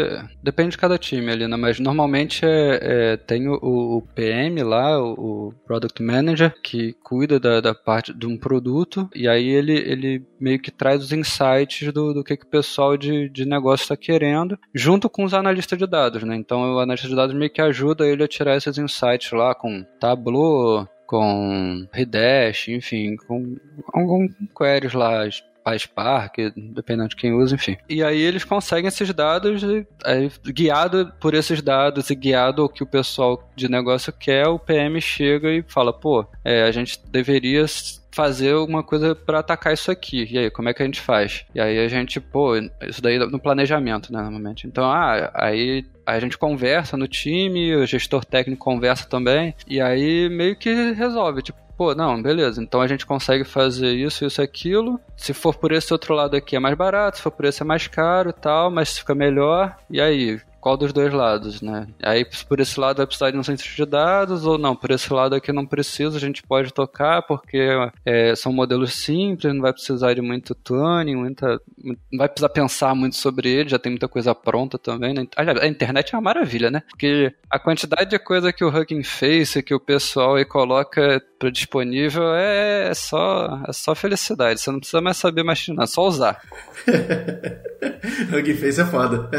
[0.42, 1.57] depende de cada time ali, né?
[1.57, 2.79] Mas normalmente é,
[3.12, 8.12] é tem o, o, PM lá, o, o, Product Manager, que cuida da, da, parte
[8.12, 12.37] de um produto, e aí ele, ele meio que traz os insights do, do que,
[12.37, 16.37] que o pessoal de, de negócio está querendo, junto com os analistas de dados, né?
[16.37, 19.85] Então o analista de dados meio que ajuda ele a tirar esses insights lá com
[20.01, 23.57] Tableau, com Redash, enfim, com
[23.94, 25.27] algum queries lá
[25.70, 27.76] PySpark, dependendo de quem usa, enfim.
[27.88, 29.62] E aí eles conseguem esses dados,
[30.04, 34.59] aí, guiado por esses dados e guiado o que o pessoal de negócio quer, o
[34.59, 37.66] PM chega e fala, pô, é, a gente deveria
[38.11, 40.26] fazer alguma coisa para atacar isso aqui.
[40.28, 41.44] E aí, como é que a gente faz?
[41.54, 44.66] E aí a gente, pô, isso daí no planejamento, né, normalmente.
[44.66, 50.28] Então, ah, aí a gente conversa no time, o gestor técnico conversa também, e aí
[50.28, 55.00] meio que resolve, tipo, pô, não, beleza, então a gente consegue fazer isso, isso, aquilo.
[55.16, 57.64] Se for por esse outro lado aqui é mais barato, se for por esse é
[57.64, 59.76] mais caro e tal, mas fica melhor.
[59.88, 61.87] E aí, qual dos dois lados, né?
[62.03, 65.12] Aí por esse lado vai precisar de um centro de dados ou não, por esse
[65.12, 67.68] lado aqui não precisa, a gente pode tocar porque
[68.05, 72.94] é, são modelos simples, não vai precisar de muito tuning, muita, não vai precisar pensar
[72.94, 75.14] muito sobre ele, já tem muita coisa pronta também.
[75.14, 75.27] Né?
[75.37, 76.83] A internet é uma maravilha, né?
[76.88, 81.51] Porque a quantidade de coisa que o Hugging Face, que o pessoal aí coloca para
[81.51, 84.61] disponível é, é, só é só felicidade.
[84.61, 86.42] Você não precisa mais saber machinar, é só usar.
[88.33, 89.31] Hugging Face é foda.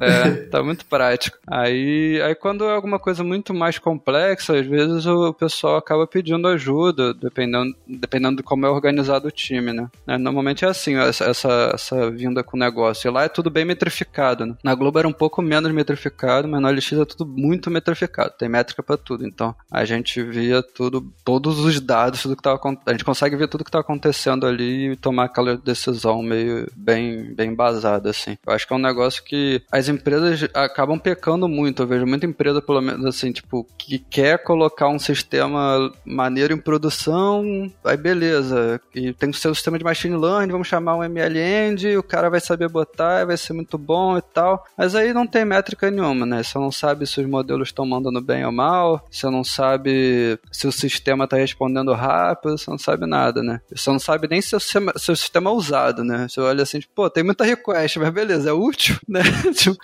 [0.00, 1.38] é, tá muito prático.
[1.46, 6.48] Aí, aí quando é alguma coisa muito mais complexa, às vezes o pessoal acaba pedindo
[6.48, 9.88] ajuda, dependendo, dependendo de como é organizado o time, né?
[10.06, 13.08] É, normalmente é assim, essa, essa, vinda com o negócio.
[13.08, 14.56] E lá é tudo bem metrificado, né?
[14.62, 18.34] Na Globo era um pouco menos metrificado, mas na LX é tudo muito metrificado.
[18.38, 19.26] Tem métrica para tudo.
[19.26, 23.48] Então, a gente via tudo, todos os dados, tudo que tava A gente consegue ver
[23.48, 28.36] tudo que tá acontecendo ali e tomar aquela decisão meio bem, bem embasada, assim.
[28.46, 31.82] Eu acho que é um negócio que as empresas acabam pecando muito.
[31.82, 36.58] Eu vejo muita empresa, pelo menos assim, tipo, que quer colocar um sistema maneiro em
[36.58, 38.80] produção, aí beleza.
[38.94, 42.40] E tem ser um sistema de machine learning, vamos chamar um MLend, o cara vai
[42.40, 44.64] saber botar, vai ser muito bom e tal.
[44.76, 46.42] Mas aí não tem métrica nenhuma, né?
[46.42, 50.66] Você não sabe se os modelos estão mandando bem ou mal, você não sabe se
[50.66, 53.60] o sistema está respondendo rápido, você não sabe nada, né?
[53.74, 56.26] Você não sabe nem se o sistema, se o sistema é usado, né?
[56.28, 59.20] Você olha assim, tipo, pô, tem muita request, mas beleza, é útil, né?
[59.54, 59.76] tipo,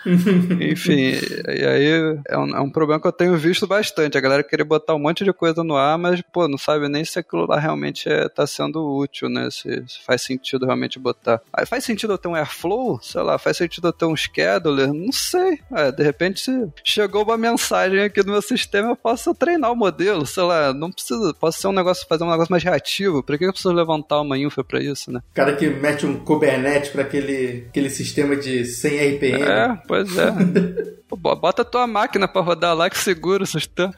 [0.61, 1.13] enfim,
[1.49, 4.17] e aí é um, é um, problema que eu tenho visto bastante.
[4.17, 7.05] A galera querer botar um monte de coisa no ar, mas, pô, não sabe nem
[7.05, 9.49] se aquilo lá realmente é, tá sendo útil, né?
[9.51, 11.41] Se, se faz sentido realmente botar.
[11.53, 12.99] Aí faz sentido eu ter um Airflow?
[13.03, 14.93] Sei lá, faz sentido eu ter um scheduler?
[14.93, 15.59] Não sei.
[15.73, 16.51] É, de repente
[16.83, 20.91] chegou uma mensagem aqui no meu sistema, eu posso treinar o modelo, sei lá, não
[20.91, 23.23] precisa, posso ser um negócio, fazer um negócio mais reativo.
[23.23, 25.21] Por que eu preciso levantar uma infra pra isso, né?
[25.31, 29.43] O cara que mete um Kubernetes pra aquele, aquele sistema de 100 RPM.
[29.43, 30.34] É, pois é.
[30.35, 33.93] 呵呵呵 Bota a tua máquina pra rodar lá que segura o sistema.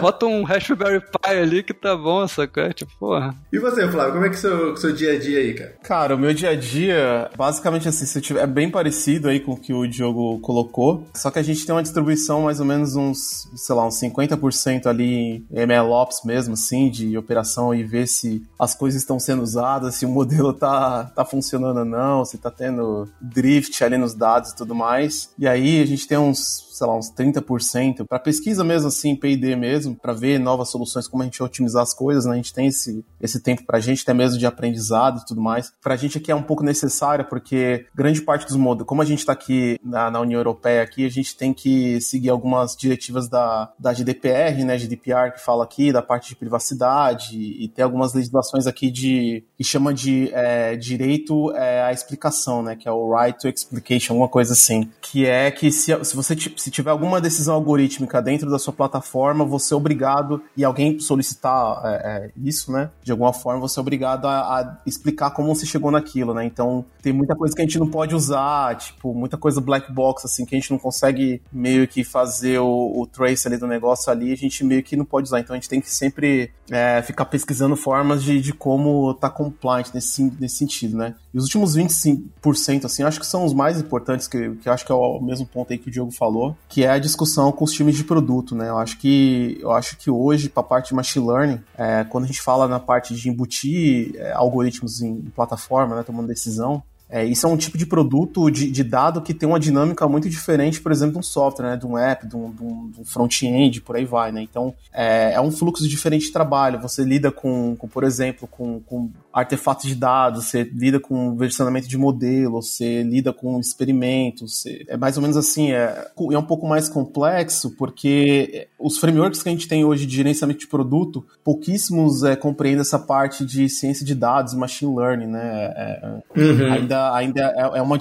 [0.00, 2.72] Bota um Raspberry Pi ali que tá bom, sacou?
[2.72, 3.34] Tipo, porra.
[3.52, 5.74] E você, Flávio, como é que é o seu, seu dia a dia aí, cara?
[5.82, 9.52] Cara, o meu dia a dia, basicamente assim, se tiver, é bem parecido aí com
[9.52, 11.06] o que o Diogo colocou.
[11.14, 14.86] Só que a gente tem uma distribuição mais ou menos uns, sei lá, uns 50%
[14.86, 19.94] ali em MLOps mesmo, assim, de operação e ver se as coisas estão sendo usadas,
[19.94, 24.50] se o modelo tá, tá funcionando ou não, se tá tendo drift ali nos dados
[24.50, 25.30] e tudo mais.
[25.38, 29.56] E aí a gente tem uns sei lá, uns 30% para pesquisa mesmo assim, P&D
[29.56, 32.32] mesmo, para ver novas soluções, como a gente otimizar as coisas, né?
[32.32, 35.72] A gente tem esse, esse tempo pra gente, até mesmo de aprendizado e tudo mais.
[35.82, 39.24] Pra gente aqui é um pouco necessário, porque grande parte dos modos, como a gente
[39.24, 43.72] tá aqui na, na, União Europeia aqui, a gente tem que seguir algumas diretivas da,
[43.78, 48.66] da GDPR, né, GDPR que fala aqui, da parte de privacidade, e tem algumas legislações
[48.66, 53.38] aqui de que chama de é, direito é, à explicação, né, que é o right
[53.38, 56.36] to explication, alguma coisa assim, que é que se, se você
[56.70, 61.88] tiver alguma decisão algorítmica dentro da sua plataforma, você é obrigado, e alguém solicitar é,
[61.88, 62.90] é, isso, né?
[63.02, 66.44] De alguma forma, você é obrigado a, a, explicar como você chegou naquilo, né?
[66.44, 70.26] Então, tem muita coisa que a gente não pode usar, tipo, muita coisa black box,
[70.26, 74.10] assim, que a gente não consegue meio que fazer o, o trace ali do negócio
[74.10, 75.40] ali, a gente meio que não pode usar.
[75.40, 79.86] Então, a gente tem que sempre é, ficar pesquisando formas de, de como tá compliant
[79.94, 81.14] nesse, nesse sentido, né?
[81.32, 84.90] E os últimos 25%, assim, acho que são os mais importantes, que, que acho que
[84.90, 87.72] é o mesmo ponto aí que o Diogo falou, que é a discussão com os
[87.72, 88.68] times de produto, né?
[88.68, 92.24] Eu acho que eu acho que hoje, para a parte de machine learning, é, quando
[92.24, 96.82] a gente fala na parte de embutir é, algoritmos em, em plataforma, né, tomando decisão,
[97.08, 100.28] É, isso é um tipo de produto de, de, dado que tem uma dinâmica muito
[100.28, 103.80] diferente, por exemplo, de um software, né, de um app, de um, um, um front-end,
[103.80, 104.42] por aí vai, né?
[104.42, 106.80] Então, é, é, um fluxo diferente de trabalho.
[106.80, 111.86] Você lida com, com por exemplo, com, com artefatos de dados, você lida com versionamento
[111.86, 114.84] de modelo, você lida com experimentos, você...
[114.88, 119.48] é mais ou menos assim, é, é um pouco mais complexo, porque os frameworks que
[119.48, 124.04] a gente tem hoje de gerenciamento de produto, pouquíssimos é, compreendem essa parte de ciência
[124.04, 125.72] de dados, machine learning, né?
[125.76, 126.72] É, é uhum.
[126.72, 127.98] Ainda, ainda é, é uma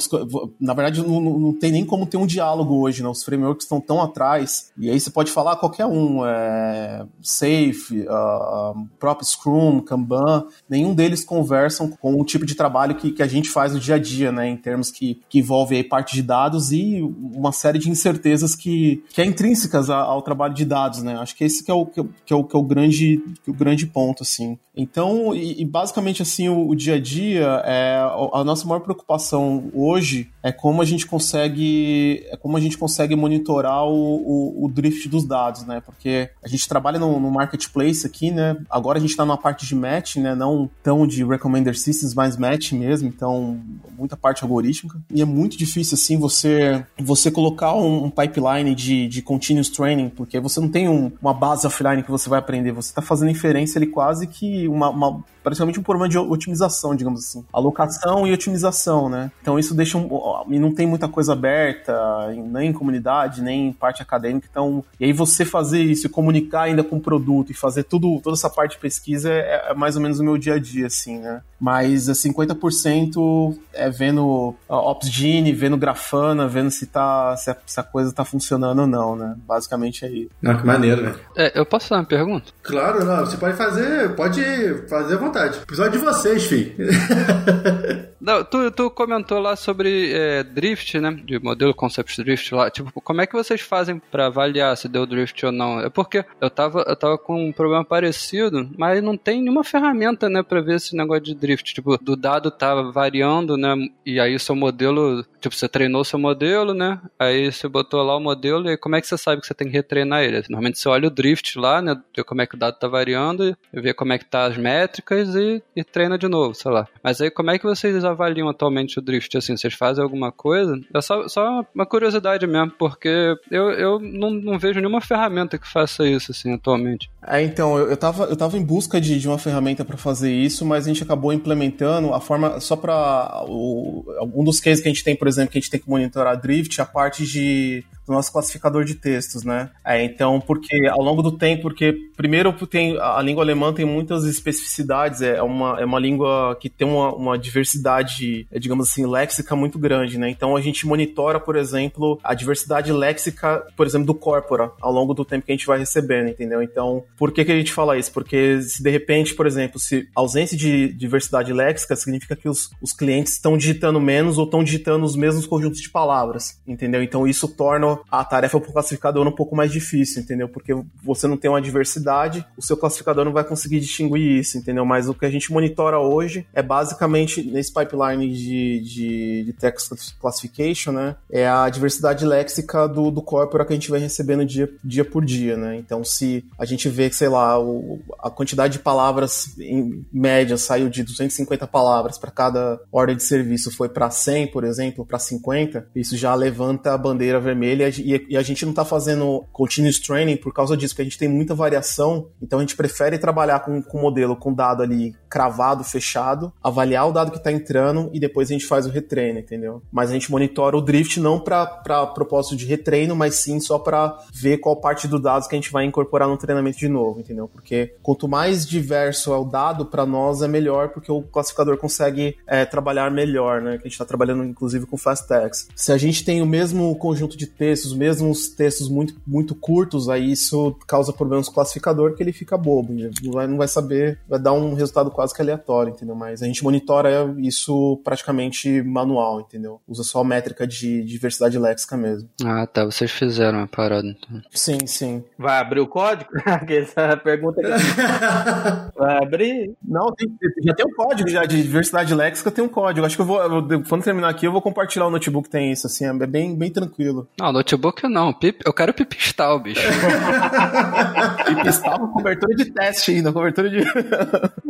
[0.59, 3.09] na verdade não, não, tem nem como ter um diálogo hoje, né?
[3.09, 8.87] Os frameworks estão tão atrás e aí você pode falar qualquer um, é, Safe, uh,
[8.99, 13.49] próprio Scrum, Kanban, nenhum deles conversam com o tipo de trabalho que, que a gente
[13.49, 14.47] faz no dia a dia, né?
[14.47, 17.01] Em termos que, que envolve aí parte de dados e
[17.33, 21.15] uma série de incertezas que, que é intrínsecas ao, trabalho de dados, né?
[21.17, 23.53] Acho que esse que é o, que, que é o, que é o grande o
[23.53, 24.57] grande ponto, assim.
[24.75, 27.97] Então, e, e basicamente assim, o, o, dia a dia, é,
[28.33, 33.15] a nossa maior preocupação hoje é como a gente consegue, é como a gente consegue
[33.15, 35.81] monitorar o, o, o drift dos dados, né?
[35.81, 38.55] Porque a gente trabalha no, no marketplace aqui, né?
[38.69, 40.35] Agora a gente está na parte de match, né?
[40.35, 43.59] Não tão de recommender systems, mas match mesmo, então
[43.97, 44.99] muita parte algorítmica.
[45.09, 50.09] E é muito difícil, assim, você, você colocar um, um pipeline de, de continuous training,
[50.09, 53.31] porque você não tem um, uma base offline que você vai aprender, você está fazendo
[53.31, 57.45] inferência ali quase que uma, uma praticamente um problema de otimização, digamos assim.
[57.53, 59.31] Alocação e otimização, né?
[59.43, 60.09] Então isso deixa um.
[60.49, 61.93] E não tem muita coisa aberta,
[62.33, 64.47] nem em comunidade, nem em parte acadêmica.
[64.49, 68.35] Então, e aí você fazer isso, comunicar ainda com o produto e fazer tudo, toda
[68.35, 71.19] essa parte de pesquisa é, é mais ou menos o meu dia a dia, assim,
[71.19, 71.41] né?
[71.59, 78.11] Mas 50% é vendo OpsGene, vendo Grafana, vendo se, tá, se a, se, a, coisa
[78.11, 79.35] tá funcionando ou não, né?
[79.47, 80.29] Basicamente é isso.
[80.43, 81.15] Ah, que maneiro, né?
[81.35, 82.51] É, eu posso fazer uma pergunta?
[82.63, 83.25] Claro, não.
[83.25, 84.43] Você pode fazer, pode
[84.89, 85.34] fazer à vontade.
[85.35, 86.75] Episódio de vocês, filho.
[88.25, 91.11] Não, tu, tu comentou lá sobre é, drift, né?
[91.23, 92.71] De modelo concept drift lá.
[92.71, 95.79] Tipo, como é que vocês fazem para avaliar se deu drift ou não?
[95.79, 100.27] É porque eu tava, eu tava com um problema parecido, mas não tem nenhuma ferramenta,
[100.27, 101.71] né, pra ver esse negócio de drift.
[101.75, 103.75] Tipo, do dado tá variando, né?
[104.03, 106.99] E aí seu modelo, tipo, você treinou seu modelo, né?
[107.19, 109.67] Aí você botou lá o modelo e como é que você sabe que você tem
[109.67, 110.41] que retreinar ele?
[110.49, 111.95] Normalmente você olha o drift lá, né?
[112.15, 115.24] Ver como é que o dado tá variando, ver como é que tá as métricas
[115.33, 116.87] e, e treina de novo, sei lá.
[117.01, 119.37] Mas aí como é que vocês avaliam atualmente o drift?
[119.37, 120.77] Assim, vocês fazem alguma coisa?
[120.93, 125.67] É só, só uma curiosidade mesmo, porque eu, eu não, não vejo nenhuma ferramenta que
[125.67, 127.09] faça isso, assim, atualmente.
[127.25, 130.31] É, então, eu, eu, tava, eu tava em busca de, de uma ferramenta para fazer
[130.31, 134.91] isso, mas a gente acabou implementando a forma, só para um dos cases que a
[134.91, 138.13] gente tem, por exemplo, que a gente tem que monitorar drift, a parte de do
[138.13, 139.69] nosso classificador de textos, né?
[139.83, 144.23] É, então, porque ao longo do tempo, porque primeiro tem a língua alemã tem muitas
[144.23, 149.55] especificidades, é uma, é uma língua que tem uma, uma diversidade, é, digamos assim, léxica
[149.55, 150.29] muito grande, né?
[150.29, 155.13] Então a gente monitora, por exemplo, a diversidade léxica, por exemplo, do corpora ao longo
[155.13, 156.61] do tempo que a gente vai recebendo, entendeu?
[156.61, 158.11] Então, por que, que a gente fala isso?
[158.11, 162.93] Porque se de repente, por exemplo, se ausência de diversidade léxica significa que os, os
[162.93, 167.01] clientes estão digitando menos ou estão digitando os mesmos conjuntos de palavras, entendeu?
[167.01, 170.49] Então isso torna a tarefa pro classificador um pouco mais difícil, entendeu?
[170.49, 174.85] Porque você não tem uma diversidade, o seu classificador não vai conseguir distinguir isso, entendeu?
[174.85, 180.15] Mas o que a gente monitora hoje é basicamente nesse pipeline de, de, de text
[180.19, 181.15] classification, né?
[181.29, 185.57] É a diversidade léxica do, do que a gente vai recebendo dia, dia por dia,
[185.57, 185.77] né?
[185.77, 190.57] Então, se a gente vê que, sei lá, o, a quantidade de palavras em média
[190.57, 195.19] saiu de 250 palavras para cada ordem de serviço foi para 100, por exemplo, para
[195.19, 200.37] 50, isso já levanta a bandeira vermelha e a gente não está fazendo continuous training
[200.37, 203.81] por causa disso, porque a gente tem muita variação, então a gente prefere trabalhar com,
[203.81, 208.49] com modelo com dado ali cravado, fechado, avaliar o dado que está entrando e depois
[208.49, 209.81] a gente faz o retreino, entendeu?
[209.91, 211.65] Mas a gente monitora o drift não para
[212.07, 215.71] propósito de retreino, mas sim só para ver qual parte do dado que a gente
[215.71, 217.49] vai incorporar no treinamento de novo, entendeu?
[217.49, 222.37] Porque quanto mais diverso é o dado, para nós é melhor, porque o classificador consegue
[222.47, 223.71] é, trabalhar melhor, né?
[223.71, 225.67] Que a gente está trabalhando inclusive com fast tags.
[225.75, 229.53] Se a gente tem o mesmo conjunto de textos textos, mesmo os textos muito, muito
[229.53, 233.57] curtos, aí isso causa problemas com o classificador que ele fica bobo, não vai, não
[233.57, 236.15] vai saber, vai dar um resultado quase que aleatório, entendeu?
[236.15, 239.81] Mas a gente monitora isso praticamente manual, entendeu?
[239.87, 242.29] Usa só métrica de diversidade léxica mesmo.
[242.43, 244.41] Ah, tá, vocês fizeram a parada então.
[244.51, 245.23] Sim, sim.
[245.37, 246.29] Vai abrir o código?
[246.69, 247.71] Essa pergunta aqui.
[248.97, 249.73] Vai abrir?
[249.83, 250.27] Não, tem,
[250.63, 253.05] já tem um código já de diversidade léxica, tem um código.
[253.05, 253.39] Acho que eu vou,
[253.87, 257.27] quando terminar aqui, eu vou compartilhar o notebook tem isso, assim, é bem, bem tranquilo.
[257.39, 258.31] Não, o notebook não.
[258.31, 259.81] Pip, eu quero pipistal, bicho.
[261.47, 263.79] pipistal com cobertura de teste ainda, cobertura de.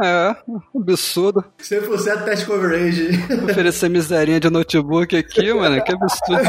[0.02, 0.36] é,
[0.74, 1.44] absurdo.
[1.62, 3.10] 100% teste coverage.
[3.44, 6.44] Oferecer miserinha de notebook aqui, mano, que absurdo.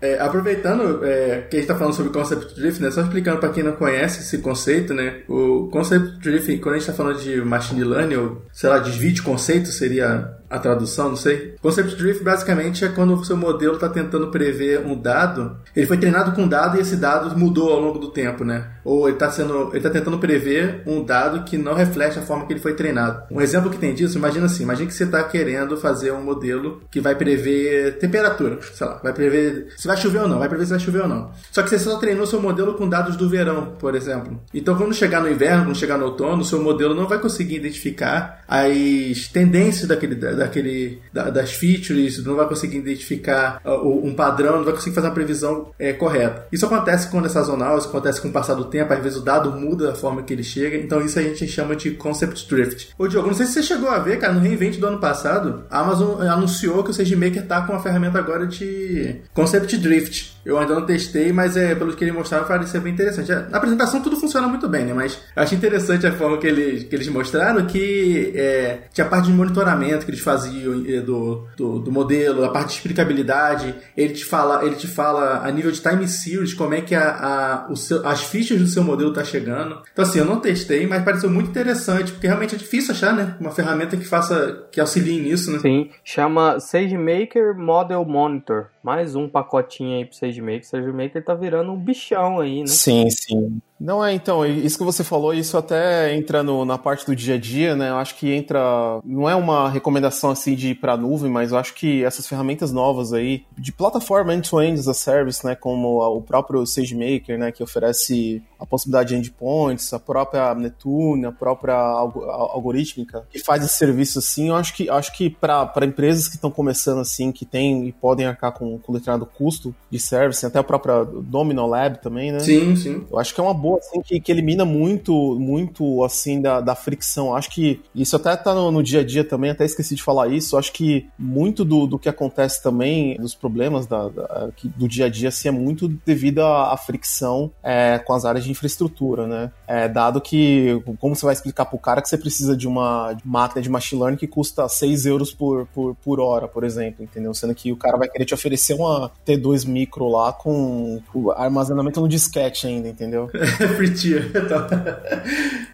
[0.00, 3.48] É, aproveitando é, que a gente está falando sobre Concept Drift, né, só explicando para
[3.48, 7.40] quem não conhece esse conceito, né, o Concept Drift, quando a gente está falando de
[7.40, 11.54] Machine Learning, ou sei lá, desvio de conceito, seria a tradução, não sei.
[11.60, 15.56] Concept Drift basicamente é quando o seu modelo está tentando prever um dado.
[15.74, 18.68] Ele foi treinado com um dado e esse dado mudou ao longo do tempo, né?
[18.84, 22.46] Ou ele está sendo, ele tá tentando prever um dado que não reflete a forma
[22.46, 23.22] que ele foi treinado.
[23.30, 26.82] Um exemplo que tem disso, imagina assim, imagina que você está querendo fazer um modelo
[26.90, 30.64] que vai prever temperatura, sei lá, vai prever se vai chover ou não, vai prever
[30.64, 31.30] se vai chover ou não.
[31.50, 34.40] Só que você só treinou seu modelo com dados do verão, por exemplo.
[34.54, 38.44] Então quando chegar no inverno, quando chegar no outono, seu modelo não vai conseguir identificar
[38.48, 44.64] as tendências daquele daquele, da, das features, não vai conseguir identificar uh, um padrão, não
[44.64, 46.46] vai conseguir fazer uma previsão é, correta.
[46.52, 49.22] Isso acontece quando é sazonal, isso acontece com o passar do tempo, às vezes o
[49.22, 52.90] dado muda da forma que ele chega, então isso a gente chama de concept drift.
[52.98, 55.64] Ô Diogo, não sei se você chegou a ver, cara, no reinvent do ano passado,
[55.70, 60.36] a Amazon anunciou que o SageMaker tá com uma ferramenta agora de concept drift.
[60.44, 63.32] Eu ainda não testei, mas é, pelo que ele mostraram, parecia bem interessante.
[63.32, 64.94] Na apresentação tudo funciona muito bem, né?
[64.94, 69.10] Mas eu acho interessante a forma que eles, que eles mostraram que é, tinha a
[69.10, 73.72] parte de monitoramento que eles faziam é, do, do, do, modelo, a parte de explicabilidade.
[73.96, 77.10] Ele te fala, ele te fala a nível de time series como é que a,
[77.10, 79.80] a, o seu, as fichas do seu modelo tá chegando.
[79.92, 83.36] Então assim, eu não testei, mas pareceu muito interessante, porque realmente é difícil achar, né?
[83.40, 85.60] Uma ferramenta que faça, que auxilie nisso, né?
[85.60, 88.66] Sim, chama SageMaker Model Monitor.
[88.82, 90.64] Mais um pacotinho aí pro SageMaker.
[90.64, 92.66] SageMaker tá virando um bichão aí, né?
[92.66, 93.60] Sim, sim.
[93.78, 97.34] Não é, então, isso que você falou, isso até entra no, na parte do dia
[97.34, 97.90] a dia, né?
[97.90, 98.58] Eu acho que entra.
[99.04, 102.72] Não é uma recomendação assim de ir pra nuvem, mas eu acho que essas ferramentas
[102.72, 105.54] novas aí, de plataforma end-to-end as a service, né?
[105.54, 107.52] Como o próprio SageMaker, né?
[107.52, 113.76] Que oferece a possibilidade de endpoints, a própria Netune, a própria algorítmica, que faz esse
[113.76, 117.86] serviço assim, eu acho que, acho que para empresas que estão começando assim, que tem
[117.86, 122.32] e podem arcar com, com determinado custo de service, até a própria Domino Lab também,
[122.32, 122.40] né?
[122.40, 123.04] Sim, sim.
[123.10, 126.74] Eu acho que é uma boa, assim, que, que elimina muito, muito, assim, da, da
[126.74, 127.34] fricção.
[127.34, 130.28] Acho que isso até tá no, no, dia a dia também, até esqueci de falar
[130.28, 130.56] isso.
[130.56, 135.08] Acho que muito do, do que acontece também, dos problemas da, da do dia a
[135.08, 139.50] dia, assim, é muito devido à, à fricção é, com as áreas de infraestrutura, né?
[139.66, 143.60] É, dado que, como você vai explicar pro cara que você precisa de uma máquina
[143.60, 147.34] de machine learning que custa 6 euros por, por, por hora, por exemplo, entendeu?
[147.34, 151.02] Sendo que o cara vai querer te oferecer uma T2 micro lá com
[151.36, 153.28] armazenamento no disquete ainda, entendeu?
[153.76, 154.30] Free tier.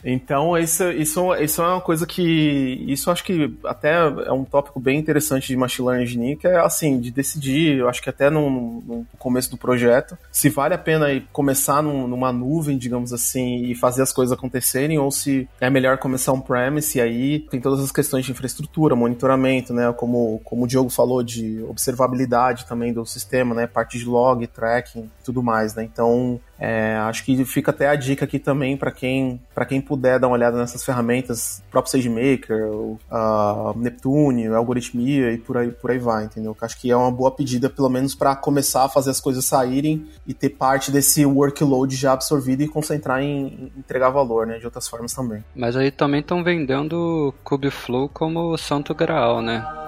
[0.05, 2.85] então, isso, isso, isso é uma coisa que.
[2.87, 3.93] Isso acho que até
[4.27, 7.89] é um tópico bem interessante de Machine Learning Engineering, que é assim, de decidir, eu
[7.89, 12.33] acho que até no, no começo do projeto, se vale a pena começar num, numa
[12.33, 17.01] nuvem, digamos assim, e fazer as coisas acontecerem, ou se é melhor começar on-premise e
[17.01, 19.93] aí tem todas as questões de infraestrutura, monitoramento, né?
[19.93, 23.67] Como, como o Diogo falou, de observabilidade também do sistema, né?
[23.67, 25.85] Parte de log, tracking tudo mais, né?
[25.85, 30.29] Então, é, acho que fica até a dica aqui também para quem, quem puder dar
[30.29, 35.91] uma olhada nessas ferramentas, próprio SageMaker, o uh, Neptune, o Algoritmia e por aí, por
[35.91, 36.57] aí vai, entendeu?
[36.61, 40.07] Acho que é uma boa pedida, pelo menos para começar a fazer as coisas saírem
[40.25, 44.59] e ter parte desse workload já absorvido e concentrar em, em entregar valor, né?
[44.59, 45.43] De outras formas também.
[45.57, 49.82] Mas aí também estão vendendo o Kubeflow como santo graal, né?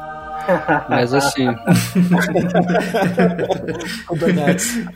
[0.88, 1.46] Mas assim.
[4.06, 4.86] Kubernetes.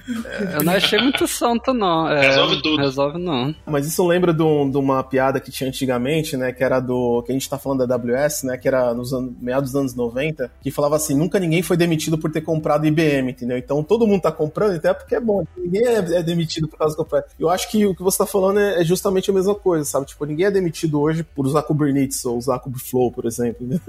[0.54, 2.08] Eu não achei muito santo, não.
[2.08, 2.82] É, resolve tudo.
[2.82, 3.54] Resolve não.
[3.66, 6.52] Mas isso lembra de, um, de, uma piada que tinha antigamente, né?
[6.52, 7.22] Que era do.
[7.24, 8.56] Que a gente tá falando da AWS, né?
[8.56, 12.16] Que era nos anos, meados dos anos 90, que falava assim: nunca ninguém foi demitido
[12.16, 13.58] por ter comprado IBM, entendeu?
[13.58, 15.44] Então todo mundo tá comprando, então é porque é bom.
[15.56, 17.24] Ninguém é, é demitido por causa do comprar.
[17.38, 20.06] Eu acho que o que você tá falando é, é, justamente a mesma coisa, sabe?
[20.06, 23.66] Tipo, ninguém é demitido hoje por usar Kubernetes ou usar Kubeflow, por exemplo.
[23.66, 23.80] Né?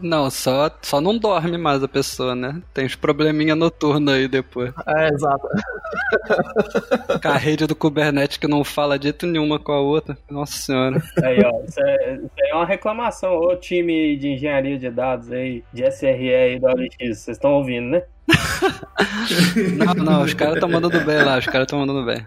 [0.00, 2.60] Não, só, só não dorme mais a pessoa, né?
[2.74, 4.74] Tem uns probleminha noturno aí depois.
[4.86, 5.48] É, exato.
[7.22, 10.18] Com a rede do Kubernetes que não fala dito nenhuma com a outra.
[10.30, 11.02] Nossa senhora.
[11.22, 13.38] Aí, ó, isso é, isso é uma reclamação.
[13.38, 17.88] Ô time de engenharia de dados aí, de SRE aí do OLX, vocês estão ouvindo,
[17.88, 18.02] né?
[19.76, 22.24] Não, não, os caras estão mandando bem lá, os caras estão mandando bem.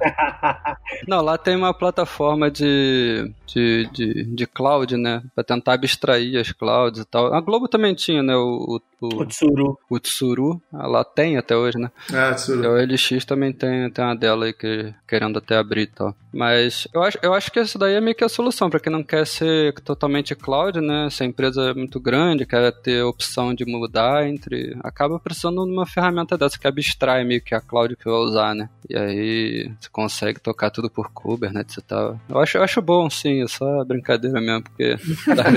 [1.08, 5.22] Não, lá tem uma plataforma de, de, de, de cloud, né?
[5.34, 7.34] Pra tentar abstrair as clouds e tal.
[7.34, 8.36] A Globo também tinha, né?
[8.36, 9.78] O, o, O Tsuru.
[9.90, 10.62] o Tsuru.
[10.72, 11.92] Lá tem até hoje, né?
[12.14, 12.70] Ah, E Tsuru.
[12.70, 16.16] o LX também tem, tem uma dela aí que, querendo até abrir e tal.
[16.34, 18.92] Mas eu acho, eu acho que isso daí é meio que a solução pra quem
[18.92, 21.08] não quer ser totalmente cloud, né?
[21.10, 24.76] Se a empresa é muito grande, quer ter opção de mudar entre.
[24.84, 28.56] Acaba precisando de uma ferramenta dessa que abstrai meio que a cloud que vai usar,
[28.56, 28.70] né?
[28.90, 32.20] E aí você consegue tocar tudo por Kubernetes e tal.
[32.30, 34.98] Eu acho, eu acho bom, sim, é só brincadeira mesmo, porque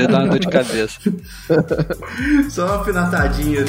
[0.09, 1.01] dá uma dor de cabeça.
[2.51, 3.65] Só uma pinatadinha.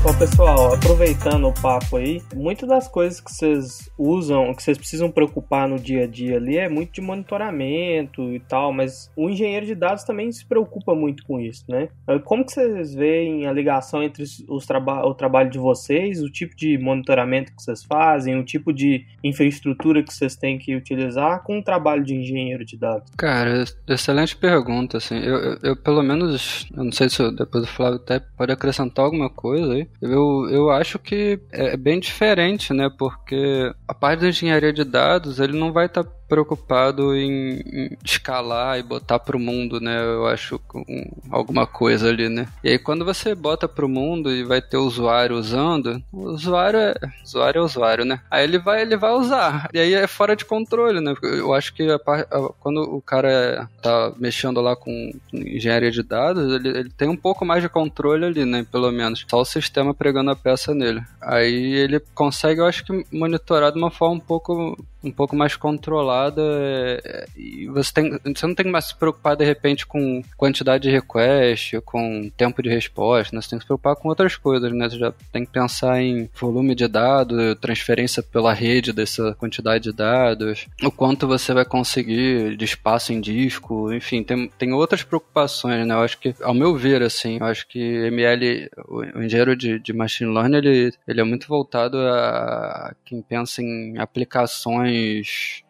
[0.00, 5.10] Bom, pessoal, aproveitando o papo aí, muitas das coisas que vocês usam, que vocês precisam
[5.10, 9.66] preocupar no dia a dia ali é muito de monitoramento e tal, mas o engenheiro
[9.66, 11.88] de dados também se preocupa muito com isso, né?
[12.24, 16.54] Como que vocês veem a ligação entre os traba o trabalho de vocês, o tipo
[16.54, 21.58] de monitoramento que vocês fazem, o tipo de infraestrutura que vocês têm que utilizar com
[21.58, 23.10] o trabalho de engenheiro de dados?
[23.16, 25.18] Cara, excelente pergunta, assim.
[25.18, 29.04] Eu, eu, eu, pelo menos, eu não sei se depois o Flávio até pode acrescentar
[29.04, 29.88] alguma coisa aí.
[30.00, 32.88] Eu, eu acho que é bem diferente, né?
[32.88, 37.98] Porque a parte da engenharia de dados, ele não vai estar tá preocupado em, em,
[38.04, 40.02] escalar e botar pro mundo, né?
[40.02, 40.84] Eu acho com
[41.30, 42.46] alguma coisa ali, né?
[42.62, 46.78] E aí quando você bota pro mundo e vai ter o usuário usando, o usuário
[46.78, 48.20] é usuário é usuário, né?
[48.30, 49.68] Aí ele vai ele vai usar.
[49.72, 51.14] E aí é fora de controle, né?
[51.22, 56.52] Eu acho que a, a, quando o cara tá mexendo lá com engenharia de dados,
[56.52, 58.66] ele, ele tem um pouco mais de controle ali, né?
[58.70, 59.24] Pelo menos.
[59.28, 61.02] Só o sistema pregando a peça nele.
[61.20, 65.56] Aí ele consegue, eu acho que monitorar de uma forma um pouco um pouco mais
[65.56, 70.22] controlada é, e você, tem, você não tem que mais se preocupar de repente com
[70.36, 73.40] quantidade de request, com tempo de resposta, né?
[73.40, 74.88] você tem que se preocupar com outras coisas, né?
[74.88, 79.92] Você já tem que pensar em volume de dados, transferência pela rede dessa quantidade de
[79.92, 85.86] dados, o quanto você vai conseguir de espaço em disco, enfim, tem, tem outras preocupações,
[85.86, 85.94] né?
[85.94, 89.92] Eu acho que, ao meu ver, assim, eu acho que ML, o engenheiro de, de
[89.92, 94.87] machine learning, ele, ele é muito voltado a quem pensa em aplicações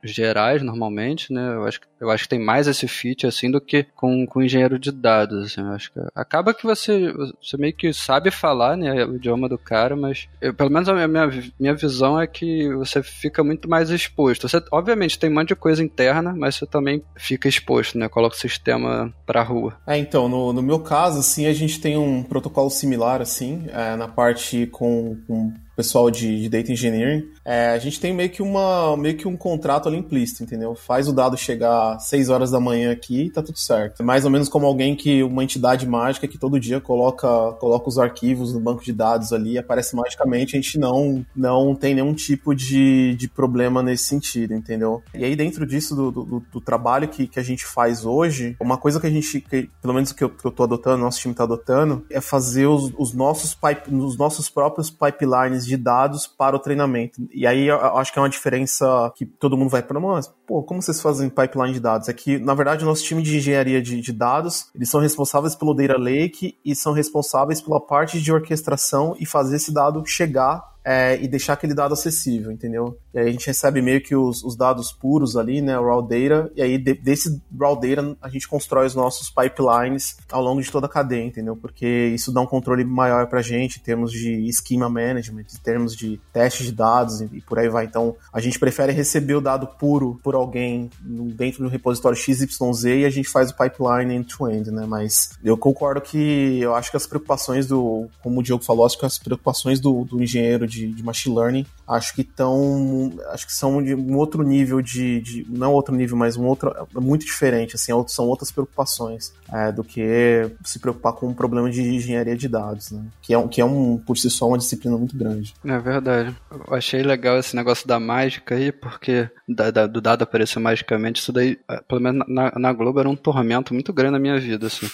[0.02, 1.54] gerais normalmente, né?
[1.54, 4.78] Eu acho, eu acho que tem mais esse fit assim do que com, com engenheiro
[4.78, 5.46] de dados.
[5.46, 9.48] Assim, eu acho que acaba que você, você meio que sabe falar né, o idioma
[9.48, 13.68] do cara, mas eu, pelo menos a minha, minha visão é que você fica muito
[13.68, 14.48] mais exposto.
[14.48, 18.08] Você, obviamente, tem um monte de coisa interna, mas você também fica exposto, né?
[18.08, 19.76] Coloca o sistema pra rua.
[19.86, 23.96] É, então, no, no meu caso, assim, a gente tem um protocolo similar, assim, é,
[23.96, 28.42] na parte com, com pessoal de, de data engineering, é, a gente tem meio que,
[28.42, 30.74] uma, meio que um contrato ali implícito, entendeu?
[30.74, 34.02] Faz o dado chegar às 6 horas da manhã aqui e tá tudo certo.
[34.02, 37.28] É mais ou menos como alguém que, uma entidade mágica que todo dia coloca,
[37.60, 41.76] coloca os arquivos no banco de dados ali e aparece magicamente, a gente não, não
[41.76, 45.00] tem nenhum tipo de, de problema nesse sentido, entendeu?
[45.14, 48.78] E aí dentro disso, do, do, do trabalho que, que a gente faz hoje, uma
[48.78, 51.34] coisa que a gente, que, pelo menos que eu, que eu tô adotando, nosso time
[51.34, 56.56] tá adotando, é fazer os, os, nossos, pipe, os nossos próprios pipelines de dados para
[56.56, 57.28] o treinamento.
[57.32, 60.62] E aí eu acho que é uma diferença que todo mundo vai para, mas, pô,
[60.62, 62.08] como vocês fazem pipeline de dados?
[62.08, 65.54] É que, na verdade, o nosso time de engenharia de, de dados, eles são responsáveis
[65.54, 70.77] pelo Data Lake e são responsáveis pela parte de orquestração e fazer esse dado chegar
[70.84, 72.98] é, e deixar aquele dado acessível, entendeu?
[73.12, 76.02] E aí a gente recebe meio que os, os dados puros ali, né, o raw
[76.02, 80.62] data, e aí de, desse raw data a gente constrói os nossos pipelines ao longo
[80.62, 81.56] de toda a cadeia, entendeu?
[81.56, 85.96] Porque isso dá um controle maior pra gente em termos de schema management, em termos
[85.96, 87.84] de teste de dados e, e por aí vai.
[87.84, 93.04] Então, a gente prefere receber o dado puro por alguém dentro do repositório XYZ e
[93.04, 94.86] a gente faz o pipeline end-to-end, né?
[94.86, 98.98] Mas eu concordo que eu acho que as preocupações do, como o Diogo falou, acho
[98.98, 103.52] que as preocupações do, do engenheiro de, de machine learning, acho que estão, acho que
[103.52, 107.76] são de um outro nível de, de, não outro nível, mas um outro, muito diferente,
[107.76, 112.48] assim, são outras preocupações é, do que se preocupar com um problema de engenharia de
[112.48, 113.02] dados, né?
[113.22, 115.54] Que é, um, que é um, por si só, uma disciplina muito grande.
[115.64, 116.36] É verdade.
[116.50, 121.20] Eu achei legal esse negócio da mágica aí, porque da, da, do dado aparecer magicamente,
[121.20, 121.58] isso daí,
[121.88, 124.86] pelo menos na, na Globo, era um tormento muito grande na minha vida, assim.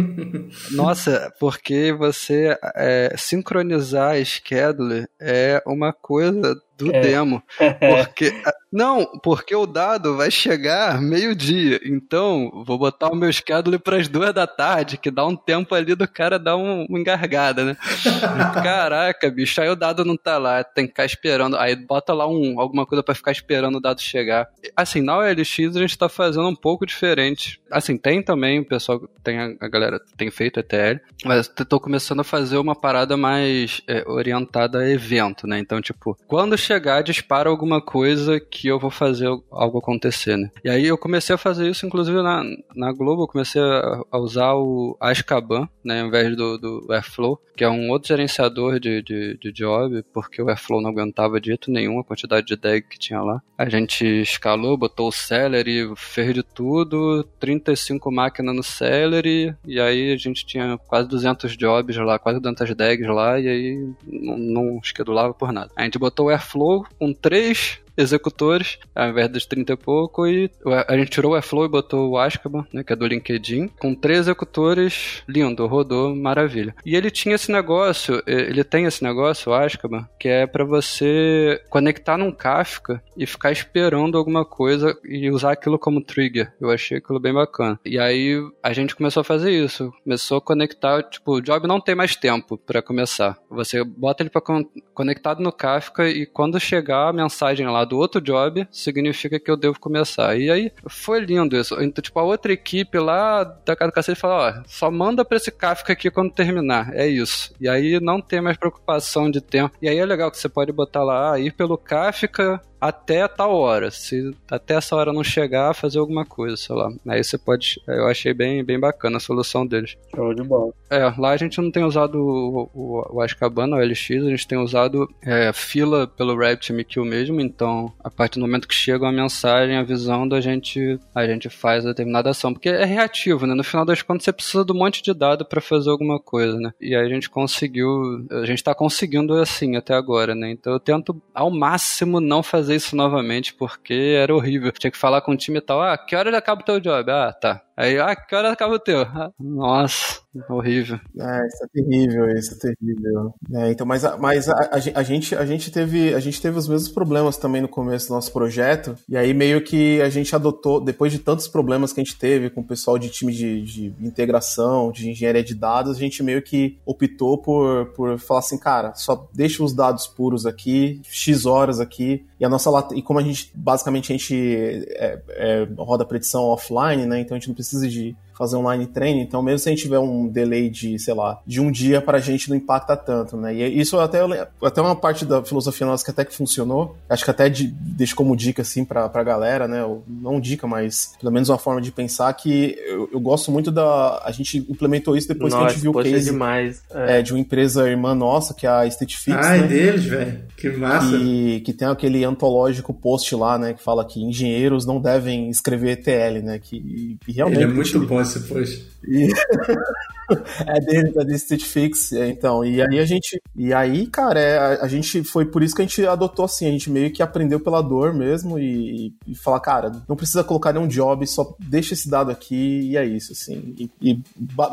[0.72, 7.00] Nossa, porque você é, sincronizar a schedule é uma coisa do é.
[7.00, 7.42] demo.
[7.80, 8.32] Porque.
[8.72, 11.80] Não, porque o dado vai chegar meio-dia.
[11.82, 15.74] Então, vou botar o meu schedule para as duas da tarde, que dá um tempo
[15.74, 17.76] ali do cara dar um, uma engargada, né?
[18.62, 21.56] Caraca, bicho, aí o dado não tá lá, tem que ficar esperando.
[21.56, 24.46] Aí bota lá um, alguma coisa para ficar esperando o dado chegar.
[24.76, 27.58] Assim, na OLX a gente tá fazendo um pouco diferente.
[27.70, 32.20] Assim, tem também, o pessoal, tem a, a galera tem feito ETL, mas tô começando
[32.20, 35.58] a fazer uma parada mais é, orientada a evento, né?
[35.58, 40.50] Então, tipo, quando chegar, dispara alguma coisa que eu vou fazer algo acontecer, né?
[40.64, 42.42] E aí eu comecei a fazer isso, inclusive na,
[42.74, 47.40] na Globo, eu comecei a, a usar o Azkaban, né, ao invés do, do Airflow,
[47.56, 51.70] que é um outro gerenciador de, de, de job, porque o Airflow não aguentava dito
[51.70, 53.40] nenhum a quantidade de DAG que tinha lá.
[53.56, 60.12] A gente escalou, botou o Celery, fez de tudo, 35 máquinas no Celery, e aí
[60.12, 64.80] a gente tinha quase 200 jobs lá, quase 200 DAGs lá, e aí não, não
[64.82, 65.70] esquedulava por nada.
[65.76, 66.55] A gente botou o Airflow
[66.98, 70.50] com três executores, ao invés dos 30 e pouco, e
[70.86, 73.94] a gente tirou o Airflow e botou o Azkaban, né, que é do LinkedIn, com
[73.94, 76.74] três executores, lindo, rodou, maravilha.
[76.84, 81.60] E ele tinha esse negócio, ele tem esse negócio, o Azkaban, que é para você
[81.70, 86.52] conectar num Kafka e ficar esperando alguma coisa e usar aquilo como trigger.
[86.60, 87.78] Eu achei aquilo bem bacana.
[87.84, 91.80] E aí a gente começou a fazer isso, começou a conectar, tipo, o job não
[91.80, 93.38] tem mais tempo para começar.
[93.50, 97.98] Você bota ele para con conectado no Kafka e quando chegar a mensagem lá do
[97.98, 100.36] outro job, significa que eu devo começar.
[100.36, 101.80] E aí foi lindo isso.
[101.82, 105.36] Então, tipo, a outra equipe lá da casa do cacete falou: ó, só manda pra
[105.36, 106.94] esse Kafka aqui quando terminar.
[106.94, 107.54] É isso.
[107.60, 109.76] E aí não tem mais preocupação de tempo.
[109.80, 113.54] E aí é legal que você pode botar lá, ah, ir pelo Kafka até tal
[113.54, 113.90] hora.
[113.90, 116.90] Se até essa hora não chegar, fazer alguma coisa, sei lá.
[117.06, 117.80] Aí você pode.
[117.86, 119.96] Eu achei bem, bem bacana a solução deles.
[120.14, 120.72] Show de bola.
[120.90, 124.58] É, lá a gente não tem usado o, o, o o LX, a gente tem
[124.58, 129.76] usado é, fila pelo RabbitMQ mesmo, então a partir do momento que chega uma mensagem
[129.76, 132.52] avisando, a gente, a gente faz a determinada ação.
[132.52, 133.54] Porque é reativo, né?
[133.54, 136.58] No final das contas, você precisa de um monte de dado para fazer alguma coisa,
[136.58, 136.72] né?
[136.80, 138.24] E aí a gente conseguiu.
[138.30, 140.50] A gente tá conseguindo assim até agora, né?
[140.50, 144.72] Então eu tento ao máximo não fazer isso novamente porque era horrível.
[144.72, 145.82] Tinha que falar com o time e tal.
[145.82, 147.10] Ah, que hora acaba o teu job?
[147.10, 147.65] Ah, tá.
[147.76, 149.02] Aí, ah, que hora acaba o teu?
[149.02, 150.98] Ah, nossa, horrível.
[151.18, 153.34] É, isso é terrível, isso é terrível.
[153.52, 156.66] É, então, mas, mas a, a, a, gente, a, gente teve, a gente teve os
[156.66, 160.80] mesmos problemas também no começo do nosso projeto, e aí meio que a gente adotou,
[160.80, 163.94] depois de tantos problemas que a gente teve com o pessoal de time de, de
[164.00, 168.94] integração, de engenharia de dados, a gente meio que optou por, por falar assim, cara,
[168.94, 173.22] só deixa os dados puros aqui, X horas aqui, e a nossa e como a
[173.22, 177.65] gente, basicamente, a gente é, é, roda predição offline, né, então a gente não precisa
[177.68, 181.14] precisa de fazer online training, então mesmo se a gente tiver um delay de, sei
[181.14, 183.54] lá, de um dia para a gente não impacta tanto, né?
[183.54, 184.20] E isso até,
[184.62, 188.14] até uma parte da filosofia nossa que até que funcionou, acho que até de, deixo
[188.14, 189.82] como dica, assim, pra, pra galera, né?
[190.06, 194.20] Não dica, mas pelo menos uma forma de pensar que eu, eu gosto muito da...
[194.24, 196.82] A gente implementou isso depois nossa, que a gente viu o case demais.
[196.92, 197.18] É.
[197.18, 199.66] É, de uma empresa irmã nossa, que é a State Fix, Ai, né?
[199.66, 200.44] deles, velho.
[200.56, 201.10] Que massa.
[201.10, 203.74] Que, que tem aquele antológico post lá, né?
[203.74, 206.58] Que fala que engenheiros não devem escrever ETL, né?
[206.58, 207.60] Que, que realmente...
[207.62, 208.82] Ele é muito bom esse post.
[209.06, 209.32] E...
[210.66, 212.64] é dele, é de Stitch Fix, é, então.
[212.64, 213.40] E aí a gente.
[213.54, 215.22] E aí, cara, é, a, gente.
[215.22, 216.66] Foi por isso que a gente adotou assim.
[216.66, 220.72] A gente meio que aprendeu pela dor mesmo e, e falar, cara, não precisa colocar
[220.72, 223.74] nenhum job, só deixa esse dado aqui e é isso, assim.
[223.78, 224.22] E, e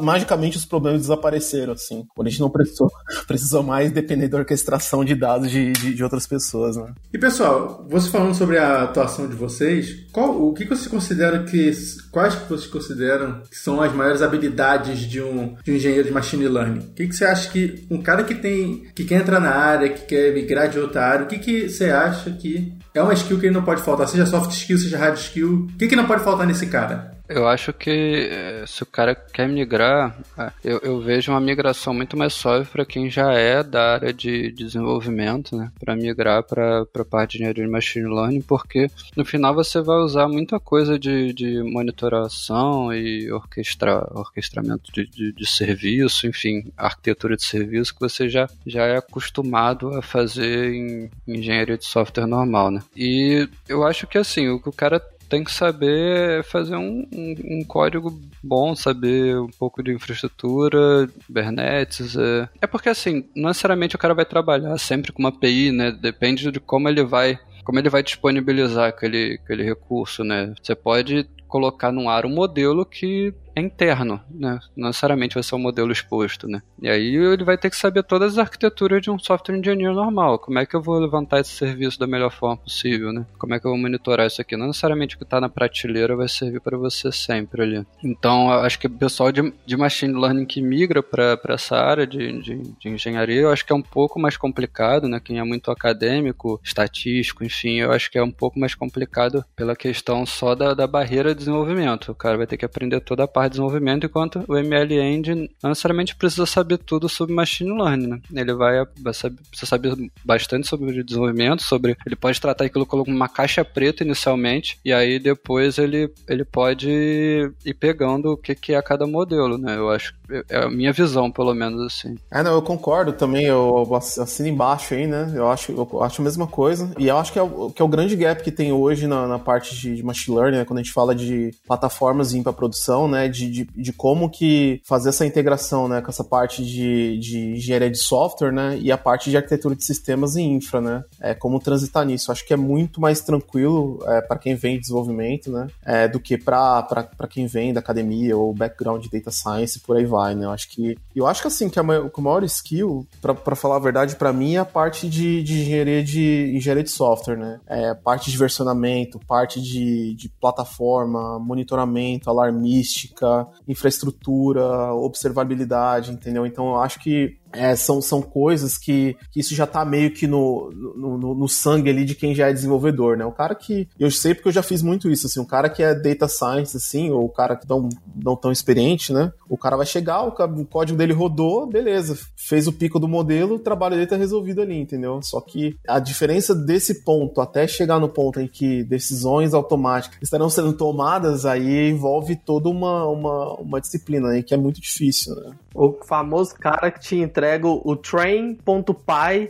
[0.02, 2.06] magicamente os problemas desapareceram, assim.
[2.16, 2.92] Quando a gente não precisou,
[3.28, 6.94] precisou mais depender da orquestração de dados de, de, de, outras pessoas, né?
[7.14, 11.72] E pessoal, você falando sobre a atuação de vocês, qual, o que vocês consideram que.
[12.12, 16.14] Quais que vocês consideram que são as maiores habilidades de um, de um engenheiro de
[16.14, 16.80] machine learning?
[16.80, 19.90] O que, que você acha que um cara que tem que quer entrar na área,
[19.90, 23.40] que quer migrar de outra área, o que, que você acha que é uma skill
[23.40, 25.68] que ele não pode faltar, seja soft skill, seja hard skill?
[25.74, 27.14] O que, que não pode faltar nesse cara?
[27.28, 31.94] Eu acho que eh, se o cara quer migrar, é, eu, eu vejo uma migração
[31.94, 35.72] muito mais suave para quem já é da área de desenvolvimento, né?
[35.80, 39.98] Para migrar para a parte de engenharia de machine learning, porque no final você vai
[39.98, 47.38] usar muita coisa de, de monitoração e orquestra, orquestramento de, de, de serviço, enfim, arquitetura
[47.38, 52.28] de serviço que você já, já é acostumado a fazer em, em engenharia de software
[52.28, 52.84] normal, né?
[52.96, 55.00] E eu acho que assim, o que o cara
[55.34, 62.16] tem que saber fazer um, um, um, código bom, saber um pouco de infraestrutura, Kubernetes.
[62.16, 62.48] É...
[62.62, 65.92] é porque assim, não necessariamente o cara vai trabalhar sempre com uma API, né?
[65.92, 70.54] Depende de como ele vai como ele vai disponibilizar aquele, aquele recurso, né?
[70.62, 74.60] Você pode colocar no ar um modelo que é interno, né?
[74.76, 76.62] Não necessariamente vai ser um modelo exposto, né?
[76.82, 80.40] E aí ele vai ter que saber todas as arquiteturas de um software engineer normal.
[80.40, 83.26] Como é que eu vou levantar esse serviço da melhor forma possível, né?
[83.38, 84.58] Como é que eu vou monitorar isso aqui?
[84.58, 87.86] Não necessariamente o que está na prateleira vai servir para você sempre ali.
[88.04, 92.42] Então, acho que o pessoal de, de machine learning que migra para essa área de,
[92.42, 95.20] de, de, engenharia, eu acho que é um pouco mais complicado, né?
[95.24, 99.76] Quem é muito acadêmico, estatístico, enfim, eu acho que é um pouco mais complicado pela
[99.76, 102.12] questão só da, da barreira de desenvolvimento.
[102.12, 105.50] O cara vai ter que aprender toda a parte de desenvolvimento, enquanto o ML Engine
[105.62, 108.22] não necessariamente precisa saber tudo sobre machine learning, né?
[108.34, 113.04] Ele vai, vai saber, precisa saber bastante sobre desenvolvimento, sobre ele pode tratar aquilo como
[113.04, 118.74] uma caixa preta inicialmente, e aí depois ele, ele pode ir pegando o que, que
[118.74, 119.76] é cada modelo, né?
[119.78, 120.14] Eu acho
[120.50, 122.16] é a minha visão, pelo menos assim.
[122.32, 125.32] É, não, eu concordo também, eu assino embaixo aí, né?
[125.36, 126.92] Eu acho, eu acho a mesma coisa.
[126.98, 129.28] E eu acho que é, o, que é o grande gap que tem hoje na,
[129.28, 130.66] na parte de, de machine learning, né?
[130.66, 133.28] quando a gente fala de plataformas para produção, né?
[133.28, 136.02] De, de, de, como que fazer essa integração, né?
[136.02, 138.78] Com essa parte de, de engenharia de software, né?
[138.80, 141.04] E a parte de arquitetura de sistemas e infra, né?
[141.20, 142.32] É como transitar nisso.
[142.32, 145.68] Acho que é muito mais tranquilo é, para quem vem de desenvolvimento, né?
[145.86, 150.06] É, do que para quem vem da academia ou background de data science, por aí
[150.06, 150.46] vai né?
[150.46, 150.96] Eu acho que.
[151.16, 154.34] Eu acho que assim, que, a, que o maior skill, para falar a verdade, para
[154.34, 157.60] mim, é a parte de, de, engenharia de engenharia de software, né?
[157.68, 166.46] É parte de versionamento, parte de, de plataforma, monitoramento, alarmística, infraestrutura, observabilidade, entendeu?
[166.46, 170.28] Então eu acho que é, são, são coisas que, que isso já tá meio que
[170.28, 173.26] no, no, no, sangue ali de quem já é desenvolvedor, né?
[173.26, 173.88] O cara que.
[174.00, 176.76] Eu sei porque eu já fiz muito isso, assim, o cara que é data science,
[176.76, 179.32] assim, ou o cara que não, não tão experiente, né?
[179.48, 183.56] O cara vai chegar, o, o código dele rodou, beleza, fez o pico do modelo,
[183.56, 185.22] o trabalho dele tá resolvido ali, entendeu?
[185.22, 190.50] Só que a diferença desse ponto até chegar no ponto em que decisões automáticas estarão
[190.50, 195.52] sendo tomadas, aí envolve toda uma, uma, uma disciplina aí que é muito difícil, né?
[195.76, 199.50] O famoso cara que te entrega entrego o train.py.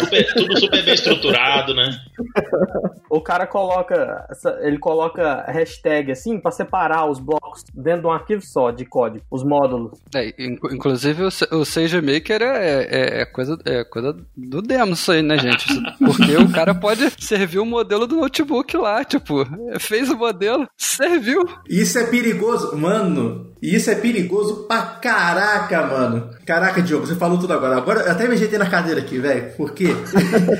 [0.00, 1.90] Super, tudo super bem estruturado, né?
[3.08, 4.26] o cara coloca.
[4.60, 9.24] Ele coloca hashtag assim para separar os blocos dentro de um arquivo só de código,
[9.30, 9.98] os módulos.
[10.14, 11.28] É, inclusive o,
[11.58, 15.66] o SageMaker é, é, é, coisa, é coisa do demo isso aí, né, gente?
[15.98, 19.46] Porque o cara pode servir o modelo do notebook lá, tipo,
[19.78, 21.48] fez o modelo, serviu.
[21.68, 23.49] Isso é perigoso, mano.
[23.62, 26.30] E isso é perigoso pra caraca, mano.
[26.46, 27.76] Caraca, Diogo, você falou tudo agora.
[27.76, 29.52] Agora eu até me ajeitei na cadeira aqui, velho.
[29.56, 29.88] Por quê?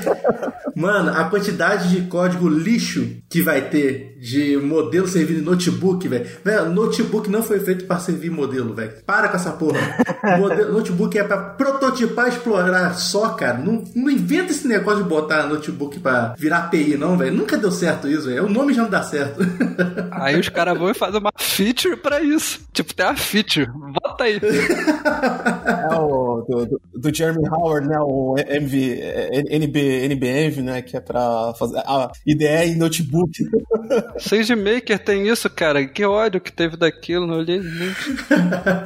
[0.75, 6.27] mano, a quantidade de código lixo que vai ter de modelo servindo notebook, velho.
[6.71, 8.93] Notebook não foi feito para servir modelo, velho.
[9.03, 9.79] Para com essa porra.
[10.37, 13.57] Modelo, notebook é para prototipar, explorar só, cara.
[13.57, 17.35] Não, não inventa esse negócio de botar notebook para virar API, não, velho.
[17.35, 18.45] Nunca deu certo isso, velho.
[18.45, 19.41] O nome já não dá certo.
[20.11, 22.61] Aí os caras vão e fazem uma feature para isso.
[22.71, 23.67] Tipo, tem uma feature.
[24.03, 24.39] Bota aí.
[24.39, 27.97] É o do, do, do, Jeremy Howard, né?
[27.99, 29.01] O MV,
[29.49, 30.81] NB, NBM, né?
[30.81, 33.31] Que é pra fazer a IDE em notebook.
[34.17, 35.85] SageMaker tem isso, cara.
[35.85, 37.61] Que ódio que teve daquilo, não olhei.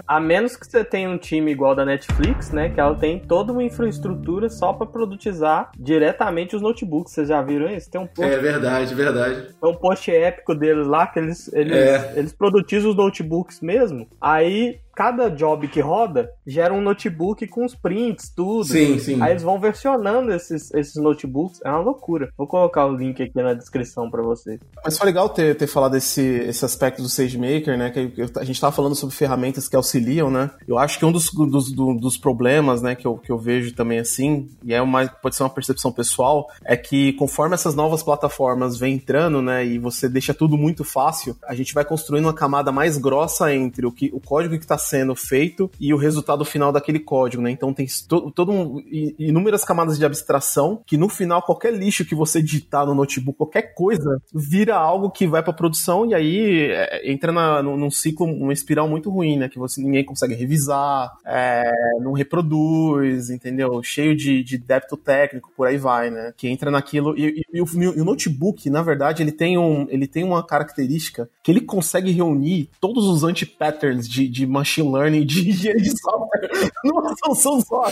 [0.07, 2.69] A menos que você tenha um time igual da Netflix, né?
[2.69, 7.13] Que ela tem toda uma infraestrutura só pra produtizar diretamente os notebooks.
[7.13, 7.89] Vocês já viram isso?
[7.89, 8.31] Tem um post...
[8.31, 9.53] É verdade, verdade.
[9.61, 12.13] Tem um post épico deles lá que eles, eles, é.
[12.15, 14.07] eles produtizam os notebooks mesmo mesmo.
[14.19, 18.65] Aí cada job que roda gera um notebook com os prints, tudo.
[18.65, 19.21] Sim, sim.
[19.21, 21.59] Aí eles vão versionando esses, esses notebooks.
[21.63, 22.29] É uma loucura.
[22.37, 24.59] Vou colocar o link aqui na descrição para vocês.
[24.83, 27.89] Mas foi legal ter, ter falado esse, esse aspecto do SageMaker, né?
[27.91, 30.51] Que a gente tava falando sobre ferramentas que auxiliam, né?
[30.67, 33.99] Eu acho que um dos, dos, dos problemas, né, que eu, que eu vejo também
[33.99, 38.77] assim, e é uma, pode ser uma percepção pessoal, é que conforme essas novas plataformas
[38.77, 42.71] vêm entrando, né, e você deixa tudo muito fácil, a gente vai construindo uma camada
[42.71, 46.71] mais grossa entre o, que, o código que está sendo feito e o resultado final
[46.71, 47.51] daquele código, né?
[47.51, 48.81] Então tem todo, todo um,
[49.17, 53.73] inúmeras camadas de abstração que no final qualquer lixo que você digitar no notebook, qualquer
[53.73, 58.53] coisa, vira algo que vai para produção e aí é, entra na, num ciclo, uma
[58.53, 59.49] espiral muito ruim, né?
[59.49, 61.63] Que você ninguém consegue revisar, é,
[62.01, 63.81] não reproduz, entendeu?
[63.83, 66.33] Cheio de, de débito técnico, por aí vai, né?
[66.35, 67.17] Que entra naquilo.
[67.17, 70.45] E, e, e, o, e, o, notebook, na verdade, ele tem, um, ele tem uma
[70.45, 75.81] característica que ele consegue reunir todos os anti-patterns de, de machine machine learning, de engenharia
[75.81, 77.85] de software numa solução só.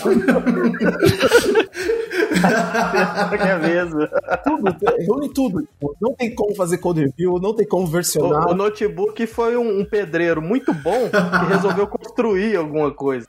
[3.40, 4.08] é mesmo.
[4.44, 5.68] Tudo, reúne tudo.
[6.02, 8.48] Não tem como fazer code review, não tem como versionar.
[8.48, 13.28] O, o notebook foi um, um, pedreiro muito bom que resolveu construir alguma coisa.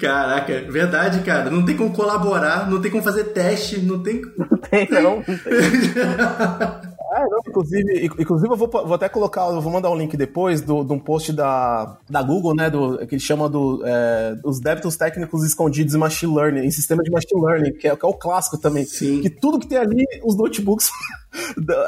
[0.00, 1.50] Caraca, verdade, cara.
[1.50, 4.22] Não tem como colaborar, não tem como fazer teste, não tem.
[4.36, 5.16] Não tem, não.
[5.16, 6.93] não tem.
[7.14, 10.60] É, não, inclusive, inclusive eu vou, vou até colocar, eu vou mandar um link depois
[10.60, 14.58] do, de um post da, da Google, né, do, que ele chama do, é, os
[14.58, 18.08] débitos técnicos escondidos em machine learning, em sistema de machine learning, que é, que é
[18.08, 18.84] o clássico também.
[18.84, 19.20] Sim.
[19.20, 20.90] Que tudo que tem ali, os notebooks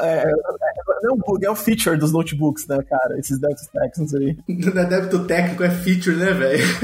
[0.01, 0.31] É, é,
[1.03, 3.17] não é um bug, é um feature dos notebooks, né, cara?
[3.17, 4.37] Esses débitos técnicos aí.
[4.49, 6.63] É débito técnico, é feature, né, velho?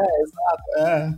[0.00, 1.14] É, exato, é.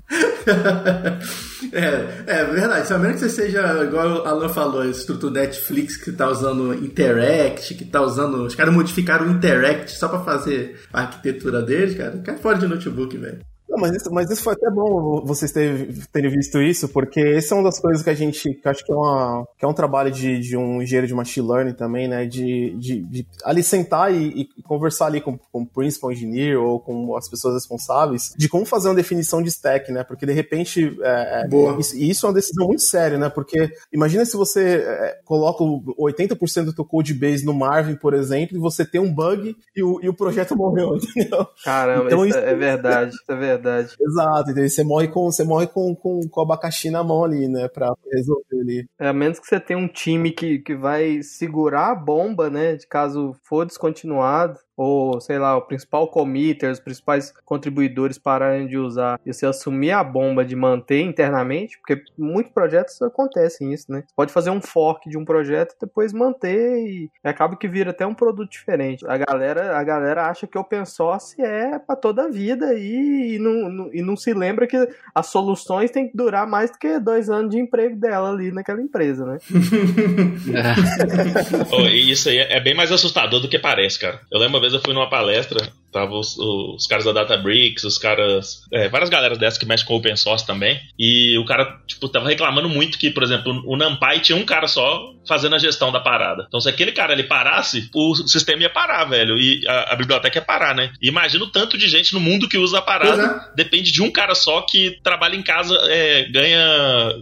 [1.73, 2.41] é.
[2.41, 2.93] É, verdade.
[2.93, 7.75] A menos que você seja, igual o Alan falou, estrutura Netflix que tá usando Interact,
[7.75, 8.45] que tá usando.
[8.45, 12.19] Os caras modificaram o Interact só pra fazer a arquitetura deles, cara.
[12.19, 13.41] Cai fora de notebook, velho.
[13.69, 17.55] Não, mas, isso, mas isso foi até bom vocês terem, terem visto isso, porque essa
[17.55, 19.73] é uma das coisas que a gente, que acho que é, uma, que é um
[19.73, 24.13] trabalho de, de um engenheiro de machine learning também, né, de, de, de ali sentar
[24.15, 28.47] e, e, conversar ali com, com o principal engineer ou com as pessoas responsáveis de
[28.49, 31.81] como fazer uma definição de stack, né, porque de repente, é, Boa.
[31.81, 35.65] Isso, e isso é uma decisão muito séria, né, porque imagina se você é, coloca
[35.65, 39.83] 80% do teu code base no Marvin, por exemplo, e você tem um bug e
[39.83, 41.47] o, e o projeto morreu, entendeu?
[41.65, 43.62] Caramba, Então isso isso- é verdade, isso é verdade.
[44.01, 44.69] Exato, entendeu?
[44.69, 47.69] Você morre com você morre com, com, com o abacaxi na mão ali, né?
[47.69, 48.87] Pra resolver ali.
[48.99, 52.77] É, a menos que você tenha um time que, que vai segurar a bomba, né?
[52.77, 54.59] De caso for descontinuado.
[54.77, 59.91] Ou, sei lá, o principal committer, os principais contribuidores pararem de usar e você assumir
[59.91, 64.03] a bomba de manter internamente, porque muitos projetos acontecem isso, né?
[64.07, 67.91] Você pode fazer um fork de um projeto e depois manter e acaba que vira
[67.91, 69.07] até um produto diferente.
[69.07, 73.39] A galera, a galera acha que open source é pra toda a vida e, e,
[73.39, 76.99] não, não- e não se lembra que as soluções têm que durar mais do que
[76.99, 79.39] dois anos de emprego dela ali naquela empresa, né?
[81.93, 84.21] E isso aí é bem mais assustador do que parece, cara.
[84.31, 88.63] Eu lembro vez eu fui numa palestra, tava os, os caras da Databricks, os caras.
[88.73, 90.81] é, várias galeras dessas que mexem com open source também.
[90.99, 94.67] E o cara, tipo, tava reclamando muito que, por exemplo, o NumPy tinha um cara
[94.67, 96.45] só fazendo a gestão da parada.
[96.49, 99.39] Então, se aquele cara ali parasse, o sistema ia parar, velho.
[99.39, 100.91] E a, a biblioteca ia parar, né?
[101.01, 103.29] E imagina o tanto de gente no mundo que usa a parada.
[103.29, 106.59] Pois Depende de um cara só que trabalha em casa, é, ganha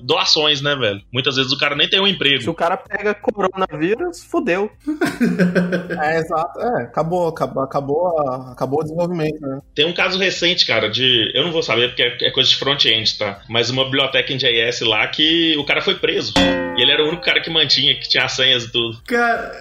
[0.02, 1.02] doações, né, velho?
[1.12, 2.42] Muitas vezes o cara nem tem um emprego.
[2.42, 4.70] Se o cara pega coronavírus, fudeu.
[6.02, 6.58] É, exato.
[6.60, 9.60] É, acabou, acabou, acabou, a- acabou o desenvolvimento, né?
[9.74, 11.32] Tem um caso recente, cara, de.
[11.34, 13.40] Eu não vou saber porque é é coisa de front-end, tá?
[13.48, 16.34] Mas uma biblioteca em JS lá que o cara foi preso.
[16.76, 19.00] E ele era o único cara que mantinha, que tinha as senhas e tudo.
[19.06, 19.50] Cara.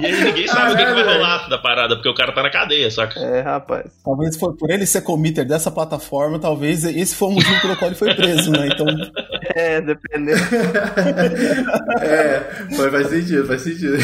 [0.00, 2.42] E aí ninguém sabe o que, que vai rolar da parada, porque o cara tá
[2.42, 3.18] na cadeia, saca?
[3.20, 3.84] É, rapaz.
[4.04, 7.88] Talvez for por ele ser committer dessa plataforma, talvez esse foi o motivo pelo qual
[7.90, 8.68] ele foi preso, né?
[8.68, 8.86] Então,
[9.54, 10.40] É, dependendo.
[12.00, 12.40] É,
[12.74, 13.98] foi- faz sentido, faz sentido.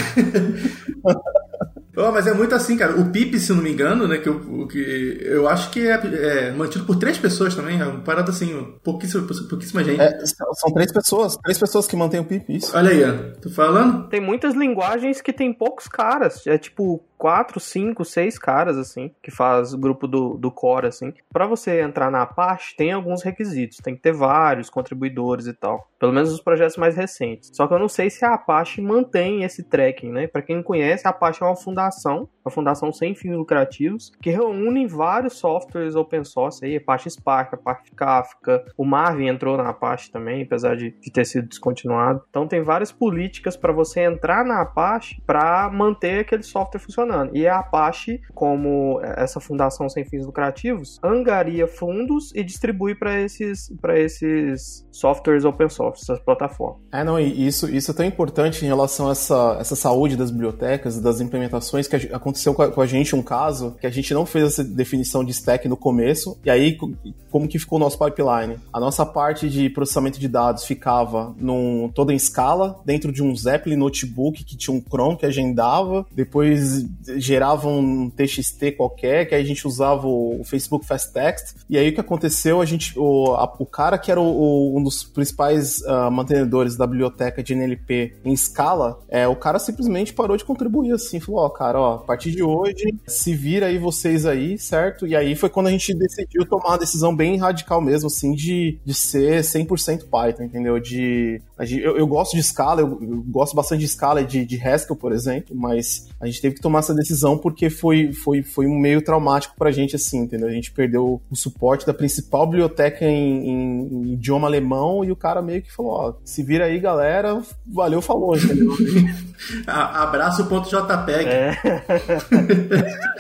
[1.99, 2.99] Oh, mas é muito assim, cara.
[2.99, 4.19] O PIP, se não me engano, né?
[4.19, 7.81] Que eu, o que eu acho que é, é mantido por três pessoas também.
[7.81, 10.01] É uma parada assim, pouquíssima, pouquíssima gente.
[10.01, 12.77] é, são são três pessoas, três pessoas que mantêm o PIP, isso.
[12.77, 13.41] Olha aí, ó.
[13.41, 14.09] Tô falando?
[14.09, 16.47] Tem muitas linguagens que tem poucos caras.
[16.47, 21.13] É tipo quatro, cinco, seis caras, assim, que faz o grupo do, do core, assim.
[21.33, 23.79] Pra você entrar na Apache, tem alguns requisitos.
[23.79, 25.91] Tem que ter vários contribuidores e tal.
[25.99, 27.51] Pelo menos os projetos mais recentes.
[27.53, 30.27] Só que eu não sei se a Apache mantém esse tracking, né?
[30.29, 34.31] Pra quem não conhece, a Apache é uma fundação, uma fundação sem fins lucrativos, que
[34.31, 40.11] reúne vários softwares open source aí, Apache Spark, Apache Kafka, o Marvin entrou na Apache
[40.13, 42.23] também, apesar de, de ter sido descontinuado.
[42.31, 47.08] Então tem várias políticas para você entrar na Apache para manter aquele software funcionando.
[47.33, 53.71] E a Apache, como essa fundação sem fins lucrativos, angaria fundos e distribui para esses,
[53.97, 56.81] esses softwares open source, essas plataformas.
[56.93, 60.31] É, não, e isso, isso é tão importante em relação a essa, essa saúde das
[60.31, 63.91] bibliotecas, das implementações, que a- aconteceu com a, com a gente um caso que a
[63.91, 66.93] gente não fez essa definição de stack no começo, e aí co-
[67.31, 68.59] como que ficou o nosso pipeline?
[68.73, 73.35] A nossa parte de processamento de dados ficava num, toda em escala, dentro de um
[73.37, 76.85] Zeppelin notebook que tinha um Chrome que agendava, depois
[77.17, 81.89] gerava um TXT qualquer, que aí a gente usava o Facebook Fast Text, e aí
[81.89, 85.03] o que aconteceu, a gente, o, a- o cara que era o- o- um dos
[85.05, 90.45] principais ah, mantenedores da biblioteca de NLP em escala, é, o cara simplesmente parou de
[90.45, 94.59] contribuir assim, falou, ó, cara, ó, a partir de hoje, se vira aí vocês aí,
[94.59, 95.07] certo?
[95.07, 98.79] E aí foi quando a gente decidiu tomar uma decisão bem radical mesmo, assim, de,
[98.85, 100.79] de ser 100% Python, entendeu?
[100.79, 101.41] De,
[101.71, 105.13] eu, eu gosto de escala, eu, eu gosto bastante de escala de, de Haskell, por
[105.13, 109.03] exemplo, mas a gente teve que tomar essa decisão porque foi, foi, foi um meio
[109.03, 110.49] traumático pra gente, assim, entendeu?
[110.49, 115.17] A gente perdeu o suporte da principal biblioteca em, em- em idioma alemão e o
[115.17, 118.73] cara meio que falou, ó, se vira aí, galera, valeu, falou, entendeu?
[119.67, 121.29] A- Abraço.jpeg.
[121.29, 121.57] É.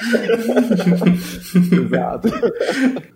[1.73, 2.29] Exato.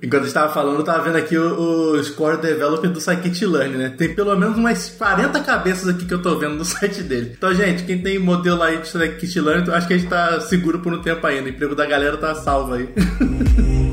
[0.02, 3.88] Enquanto eu estava falando, eu tava vendo aqui o- os core developer do Scikit-Learn, né?
[3.96, 7.34] Tem pelo menos umas 40 cabeças aqui que eu tô vendo no site dele.
[7.36, 10.92] Então, gente, quem tem modelo aí de Scikit-Learn, acho que a gente tá seguro por
[10.92, 11.44] um tempo ainda.
[11.44, 12.88] O emprego da galera tá salvo aí.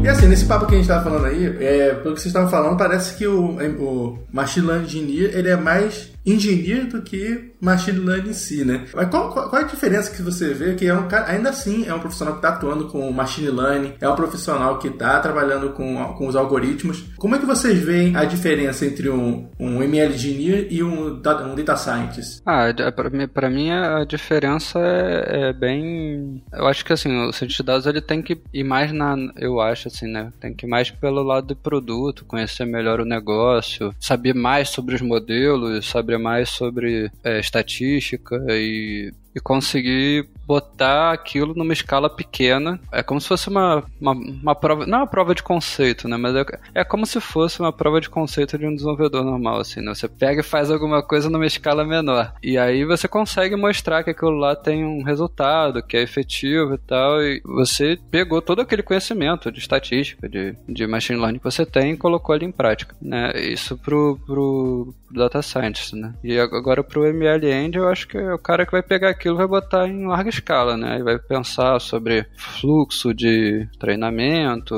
[0.00, 2.48] E assim, nesse papo que a gente tava falando aí, é, pelo que vocês estavam
[2.48, 7.98] falando, parece que o, o Machine Learning Engineer ele é mais engineer do que Machine
[7.98, 8.84] Learning em si, né?
[8.94, 11.86] Mas qual, qual, é a diferença que você vê que é um cara, ainda assim
[11.86, 15.70] é um profissional que está atuando com Machine Learning, é um profissional que está trabalhando
[15.70, 17.04] com, com os algoritmos.
[17.16, 21.20] Como é que vocês veem a diferença entre um, um ML Engineer e um, um
[21.20, 22.42] Data Scientist?
[22.46, 22.66] Ah,
[23.12, 26.42] mim, pra mim a diferença é, é bem.
[26.52, 29.16] Eu acho que assim, o cientista de dados ele tem que ir mais na.
[29.36, 30.30] Eu acho assim, né?
[30.40, 34.94] Tem que ir mais pelo lado do produto, conhecer melhor o negócio, saber mais sobre
[34.94, 42.80] os modelos, saber mais sobre é, estatística e, e conseguir botar aquilo numa escala pequena.
[42.90, 44.86] É como se fosse uma, uma, uma prova.
[44.86, 46.16] Não é uma prova de conceito, né?
[46.16, 49.82] Mas é, é como se fosse uma prova de conceito de um desenvolvedor normal, assim,
[49.82, 49.94] né?
[49.94, 52.32] Você pega e faz alguma coisa numa escala menor.
[52.42, 56.78] E aí você consegue mostrar que aquilo lá tem um resultado, que é efetivo e
[56.78, 57.22] tal.
[57.22, 61.92] E você pegou todo aquele conhecimento de estatística, de, de machine learning que você tem
[61.92, 63.32] e colocou ali em prática, né?
[63.38, 66.14] Isso pro, pro, data scientist, né?
[66.22, 69.36] E agora pro ML End eu acho que é o cara que vai pegar aquilo
[69.36, 70.98] vai botar em larga escala, né?
[70.98, 74.74] E vai pensar sobre fluxo de treinamento,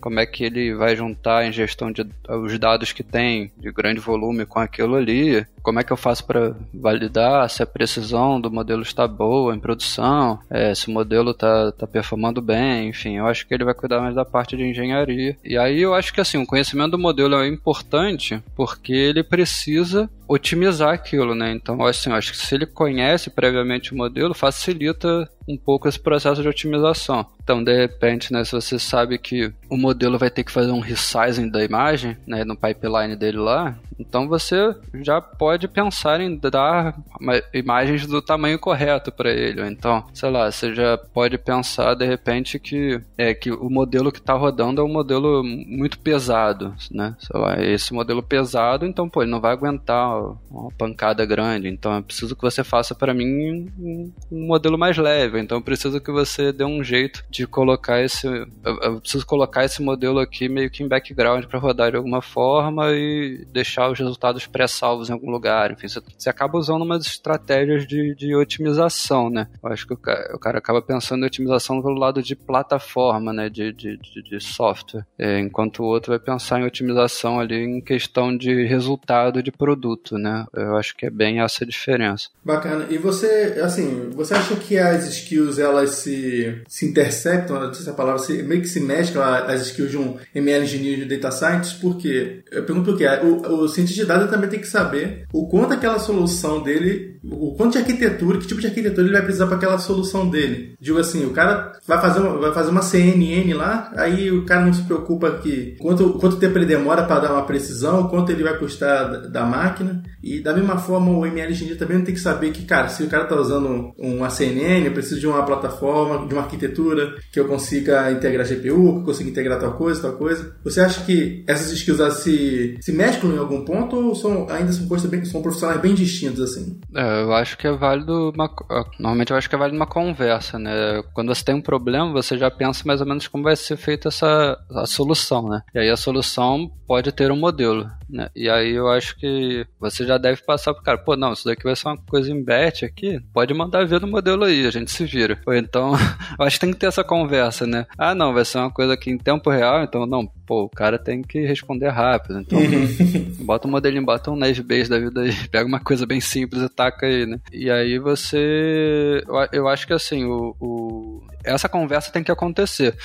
[0.00, 4.00] como é que ele vai juntar a ingestão de os dados que tem de grande
[4.00, 8.50] volume com aquilo ali, como é que eu faço para validar se a precisão do
[8.50, 13.26] modelo está boa em produção, é, se o modelo está tá performando bem, enfim, eu
[13.26, 15.36] acho que ele vai cuidar mais da parte de engenharia.
[15.42, 20.08] E aí eu acho que assim, o conhecimento do modelo é importante porque ele precisa
[20.26, 21.52] otimizar aquilo, né?
[21.52, 25.98] Então, assim, eu acho que se ele conhece previamente o modelo, facilita um pouco esse
[26.00, 27.26] processo de otimização.
[27.42, 30.80] Então, de repente, né, se você sabe que o modelo vai ter que fazer um
[30.80, 36.96] resizing da imagem, né, no pipeline dele lá, então você já pode pensar em dar
[37.20, 39.60] ma- imagens do tamanho correto para ele.
[39.68, 44.18] Então, sei lá, você já pode pensar de repente que é que o modelo que
[44.18, 47.14] está rodando é um modelo muito pesado, né?
[47.18, 50.18] Sei lá, esse modelo pesado, então pô, ele não vai aguentar
[50.50, 51.68] uma pancada grande.
[51.68, 55.33] Então, eu preciso que você faça para mim um modelo mais leve.
[55.38, 59.82] Então, eu preciso que você dê um jeito de colocar esse, eu, preciso colocar esse
[59.82, 64.46] modelo aqui meio que em background para rodar de alguma forma e deixar os resultados
[64.46, 65.72] pré-salvos em algum lugar.
[65.72, 69.48] Enfim, você, você acaba usando umas estratégias de, de otimização, né?
[69.62, 73.32] Eu acho que o cara, o cara acaba pensando em otimização pelo lado de plataforma,
[73.32, 73.48] né?
[73.48, 75.04] De, de, de, de software.
[75.18, 80.16] É, enquanto o outro vai pensar em otimização ali em questão de resultado de produto,
[80.16, 80.46] né?
[80.52, 82.28] Eu acho que é bem essa a diferença.
[82.44, 82.86] Bacana.
[82.90, 87.90] E você, assim, você acha que as skills elas se, se intersectam, não sei se
[87.90, 91.34] a palavra se, meio que se mesclam as skills de um ML engineer de data
[91.34, 91.80] scientist?
[91.80, 92.42] Por quê?
[92.50, 93.06] Eu pergunto por quê.
[93.22, 97.54] O, o cientista de dados também tem que saber o quanto aquela solução dele, o
[97.54, 100.74] quanto de arquitetura, que tipo de arquitetura ele vai precisar para aquela solução dele.
[100.80, 104.64] Digo assim, o cara vai fazer uma, vai fazer uma CNN lá, aí o cara
[104.64, 108.42] não se preocupa que quanto, quanto tempo ele demora para dar uma precisão, quanto ele
[108.42, 110.02] vai custar da, da máquina.
[110.22, 113.08] E da mesma forma, o ML engineer também tem que saber que, cara, se o
[113.08, 117.46] cara tá usando uma CNN, eu preciso de uma plataforma, de uma arquitetura que eu
[117.46, 120.54] consiga integrar GPU, que eu consiga integrar tal coisa, tal coisa.
[120.64, 124.86] Você acha que essas skills se, se mesclam em algum ponto ou são, ainda são
[124.86, 126.80] coisas bem, são profissionais bem distintos assim?
[126.94, 128.50] É, eu acho que é válido uma,
[128.98, 131.02] normalmente eu acho que é válido uma conversa, né?
[131.12, 134.08] Quando você tem um problema, você já pensa mais ou menos como vai ser feita
[134.08, 135.62] essa a solução, né?
[135.74, 138.30] E aí a solução pode ter um modelo, né?
[138.34, 141.64] E aí eu acho que você já deve passar pro cara, pô, não, isso daqui
[141.64, 144.90] vai ser uma coisa em batch aqui, pode mandar ver no modelo aí, a gente
[144.90, 145.40] se vira.
[145.46, 145.92] Ou então,
[146.38, 147.86] eu acho que tem que ter essa conversa, né?
[147.98, 150.98] Ah, não, vai ser uma coisa aqui em tempo real, então não, pô, o cara
[150.98, 152.40] tem que responder rápido.
[152.40, 152.58] Então,
[153.44, 156.62] bota um modelinho, bota um Naive Base da vida aí, pega uma coisa bem simples
[156.62, 157.38] e taca aí, né?
[157.52, 159.22] E aí você.
[159.52, 162.96] Eu, acho que assim, o, o, essa conversa tem que acontecer.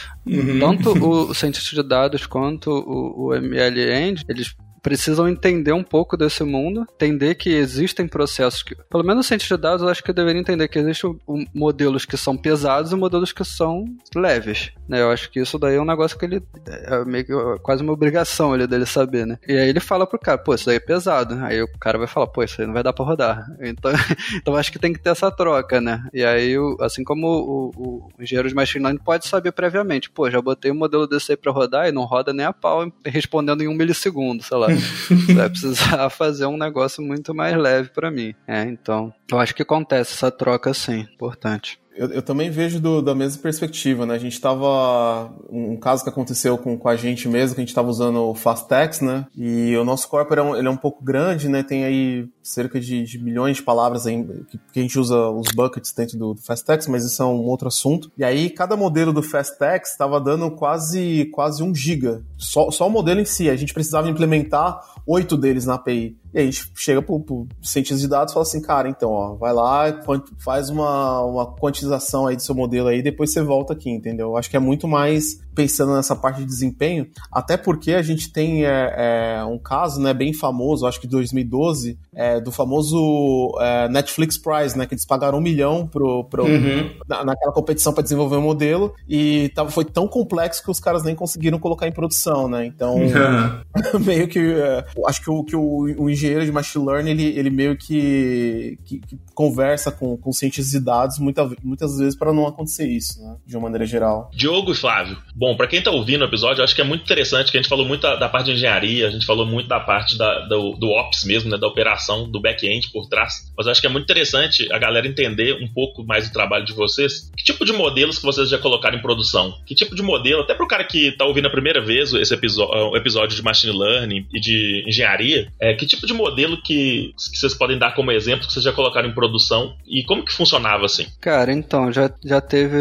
[0.60, 6.44] Tanto o, cientista de dados quanto o, o ML-End, eles precisam entender um pouco desse
[6.44, 10.14] mundo, entender que existem processos que, pelo menos o cientista de dados, eu acho que
[10.14, 11.20] deveria entender que existem
[11.54, 15.02] modelos que são pesados e modelos que são leves, né?
[15.02, 17.84] Eu acho que isso daí é um negócio que ele é meio que é quase
[17.84, 19.38] uma obrigação ele dele saber, né?
[19.48, 21.36] E aí ele fala pro cara, pô, isso daí é pesado.
[21.44, 23.46] Aí o cara vai falar, pô, isso aí não vai dar pra rodar.
[23.70, 23.92] Então,
[24.36, 26.04] então acho que tem que ter essa troca, né?
[26.14, 30.30] E aí, assim como o, o, o engenheiro de machine learning pode saber previamente, pô,
[30.30, 33.62] já botei um modelo desse aí pra rodar e não roda nem a pau respondendo
[33.62, 34.69] em um milissegundo, sei lá.
[35.36, 38.34] Vai precisar fazer um negócio muito mais leve para mim.
[38.48, 41.80] É, então, eu acho que acontece essa troca sim, importante.
[42.00, 44.14] Eu, eu, também vejo do, da mesma perspectiva, né?
[44.14, 45.34] A gente tava.
[45.50, 48.34] Um caso que aconteceu com, com a gente mesmo, que a gente tava usando o
[48.34, 49.26] Fastex, né?
[49.36, 51.62] E o nosso corpo é um, ele é um pouco grande, né?
[51.62, 55.52] Tem aí cerca de, de milhões de palavras aí, que, que, a gente usa os
[55.54, 58.12] buckets dentro do, do Fastex, mas isso é um outro assunto.
[58.18, 62.24] E aí, cada modelo do Fastex estava dando quase, quase um giga.
[62.38, 63.50] Só, só o modelo em si.
[63.50, 66.18] A gente precisava implementar oito deles na API.
[66.34, 69.10] E aí a gente chega pro, pro cientista de dados e fala assim, cara, então,
[69.10, 70.02] ó, vai lá,
[70.38, 74.38] faz uma, uma quantização aí do seu modelo aí, depois você volta aqui, entendeu?
[74.38, 78.66] Acho que é muito mais pensando nessa parte de desempenho, até porque a gente tem
[78.66, 78.93] é,
[79.39, 84.78] é, um caso, né, bem famoso, acho que 2012, é, do famoso é, Netflix Prize,
[84.78, 86.91] né, que eles pagaram um milhão pro, pro uhum.
[87.10, 91.03] na, naquela competição para desenvolver um modelo e tava, foi tão complexo que os caras
[91.03, 92.66] nem conseguiram colocar em produção, né?
[92.66, 93.99] Então, uhum.
[93.99, 97.49] meio que é, acho que o, que o, o engenheiro de machine learning ele, ele
[97.49, 102.47] meio que, que, que conversa com, com cientistas de dados muita, muitas vezes para não
[102.47, 103.36] acontecer isso, né?
[103.45, 104.30] De uma maneira geral.
[104.34, 107.04] Diogo e Flávio, bom, para quem tá ouvindo o episódio, eu acho que é muito
[107.04, 109.68] interessante que a gente falou muito da, da parte de engenharia, a gente falou muito
[109.68, 111.58] da parte da, do, do Ops mesmo, né?
[111.58, 113.52] Da operação, do back-end por trás.
[113.58, 116.66] Mas eu acho que é muito interessante a galera entender um pouco mais do trabalho
[116.66, 117.32] de vocês.
[117.38, 119.54] Que tipo de modelos que vocês já colocaram em produção?
[119.66, 122.95] Que tipo de modelo, até pro cara que tá ouvindo a primeira vez esse episódio,
[122.95, 127.54] episódio de machine learning e de engenharia, é, que tipo de modelo que, que vocês
[127.54, 131.06] podem dar como exemplo que vocês já colocaram em produção e como que funcionava assim?
[131.20, 132.78] Cara, então, já, já teve,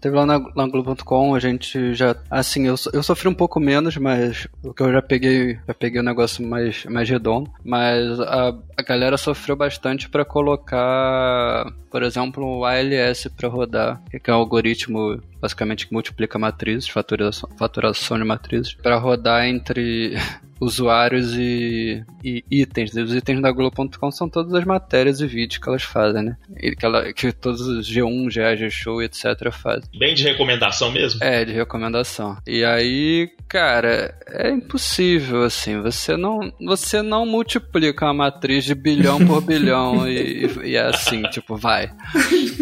[0.00, 3.96] teve lá na, na Globo.com, a gente já, assim, eu, eu sofri um pouco menos,
[3.96, 8.54] mas o que eu já peguei, já peguei um negócio mais, mais redondo, mas a,
[8.76, 14.38] a galera sofreu bastante para colocar, por exemplo, o ALS para rodar, que é um
[14.38, 20.16] algoritmo basicamente que multiplica matrizes, faturação, faturação de matrizes, para rodar entre
[20.62, 22.94] usuários e, e itens.
[22.94, 26.36] Os itens da Globo.com são todas as matérias e vídeos que elas fazem, né?
[26.56, 29.50] E que, ela, que todos os G1, GA, G-Show, etc.
[29.50, 29.88] fazem.
[29.98, 31.22] Bem de recomendação mesmo?
[31.22, 32.36] É, de recomendação.
[32.46, 35.80] E aí, cara, é impossível, assim.
[35.82, 41.22] Você não, você não multiplica uma matriz de bilhão por bilhão e, e, é assim,
[41.24, 41.90] tipo, vai.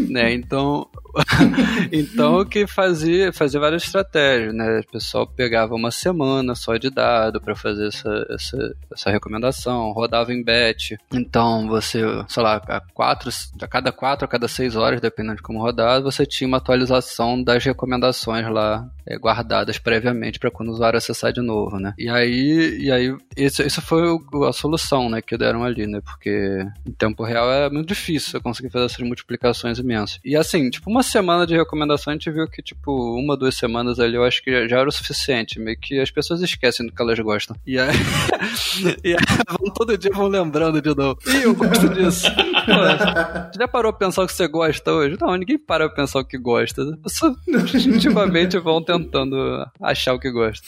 [0.09, 0.33] né?
[0.33, 0.89] Então,
[1.93, 4.81] então o que fazia, fazia várias estratégias, né?
[4.81, 10.33] O pessoal pegava uma semana só de dado para fazer essa, essa, essa recomendação, rodava
[10.33, 10.93] em batch.
[11.13, 13.31] Então você, sei lá, a, quatro,
[13.61, 17.43] a cada quatro, a cada seis horas, dependendo de como rodar, você tinha uma atualização
[17.43, 21.93] das recomendações lá é, guardadas previamente para quando o usuário acessar de novo, né?
[21.99, 26.01] E aí, e aí isso, isso foi o, a solução, né, que deram ali, né?
[26.01, 30.21] Porque em tempo real é muito difícil você conseguir fazer essas multiplicações imensas.
[30.25, 33.99] E assim, tipo, uma semana de recomendação a gente viu que, tipo, uma, duas semanas
[33.99, 35.59] ali eu acho que já era o suficiente.
[35.59, 37.57] Meio que as pessoas esquecem do que elas gostam.
[37.67, 37.89] E aí,
[39.03, 41.19] e aí todo dia vão lembrando de novo.
[41.27, 42.27] Ih, eu gosto disso.
[42.67, 45.17] Pô, já parou pra pensar o que você gosta hoje?
[45.21, 46.83] Não, ninguém para pra pensar o que gosta.
[47.07, 47.35] Só
[47.75, 49.37] instintivamente vão tentando
[49.81, 50.67] achar o que gosta.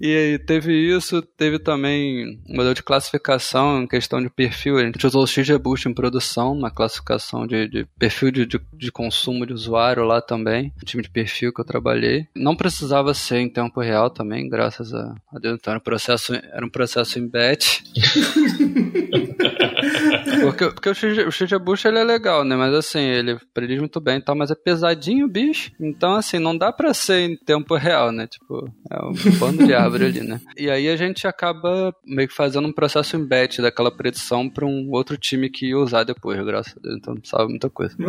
[0.00, 4.78] e aí, teve isso, teve também um modelo de classificação em questão de perfil.
[4.78, 8.92] A gente usou o XGBoost em produção, uma classificação de, de perfil de, de, de,
[8.92, 12.26] consumo de usuário lá também, um time de perfil que eu trabalhei.
[12.34, 15.58] Não precisava ser em tempo real também, graças a, a Deus.
[15.58, 17.80] Então era um processo, era um processo em batch.
[20.42, 22.56] porque, porque o, o XGBoost ele é legal, né?
[22.56, 25.72] Mas assim, ele prediz muito bem e tal, mas é pesadinho o bicho.
[25.80, 28.26] Então, assim, não dá pra ser em tempo real, né?
[28.26, 30.40] Tipo, é um pano de árvore ali, né?
[30.56, 34.66] E aí a gente acaba meio que fazendo um processo em batch daquela predição pra
[34.66, 36.96] um outro time que ia usar depois, graças a Deus.
[36.96, 37.94] Então não precisava muita coisa.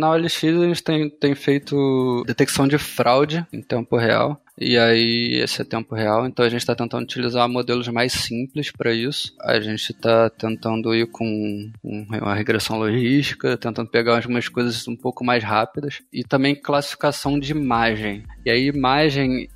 [0.00, 4.40] Na OLX a gente tem, tem feito detecção de fraude em tempo real.
[4.60, 6.26] E aí, esse é tempo real.
[6.26, 9.34] Então, a gente está tentando utilizar modelos mais simples para isso.
[9.40, 15.24] A gente está tentando ir com uma regressão logística, tentando pegar algumas coisas um pouco
[15.24, 16.02] mais rápidas.
[16.12, 18.24] E também classificação de imagem.
[18.44, 19.48] E aí, imagem.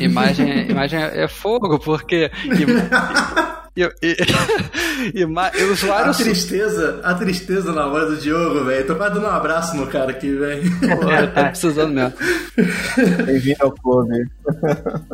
[0.00, 2.30] Imagem, imagem é fogo, porque.
[3.74, 4.16] E, e,
[5.14, 6.20] e, e usuários...
[6.20, 8.86] A tristeza, a tristeza na voz do Diogo, velho.
[8.86, 10.62] Tô quase dando um abraço no cara aqui, velho.
[11.34, 12.12] Tá precisando mesmo.
[13.24, 14.28] Bem-vindo ao clube.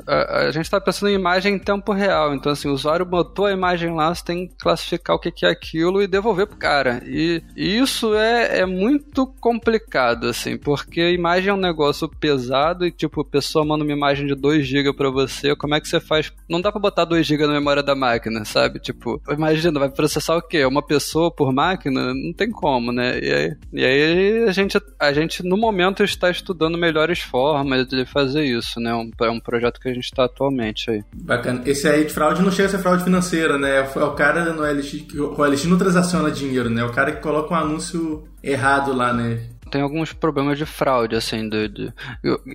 [0.06, 2.34] A, a, gente tá pensando em imagem em tempo real.
[2.34, 5.50] Então, assim, o usuário botou a imagem lá, você tem que classificar o que, é
[5.50, 7.00] aquilo e devolver pro cara.
[7.06, 12.84] E, e isso é, é muito complicado, assim, porque a imagem é um negócio pesado
[12.84, 15.54] e, tipo, a pessoa manda uma imagem de 2 GB pra você.
[15.54, 16.32] Como é que você faz?
[16.48, 18.78] Não dá pra botar 2 GB na memória da máquina sabe?
[18.80, 20.64] Tipo, imagina, vai processar o quê?
[20.64, 22.12] Uma pessoa por máquina?
[22.14, 23.18] Não tem como, né?
[23.20, 28.04] E aí, e aí a, gente, a gente, no momento, está estudando melhores formas de
[28.06, 28.94] fazer isso, né?
[28.94, 31.02] Um, é um projeto que a gente está atualmente aí.
[31.14, 31.62] Bacana.
[31.66, 33.78] Esse aí de fraude não chega a ser fraude financeira, né?
[33.78, 36.82] É o cara no LX, o LX não transaciona dinheiro, né?
[36.82, 39.40] É o cara que coloca um anúncio errado lá, né?
[39.68, 41.92] Tem alguns problemas de fraude, assim, de,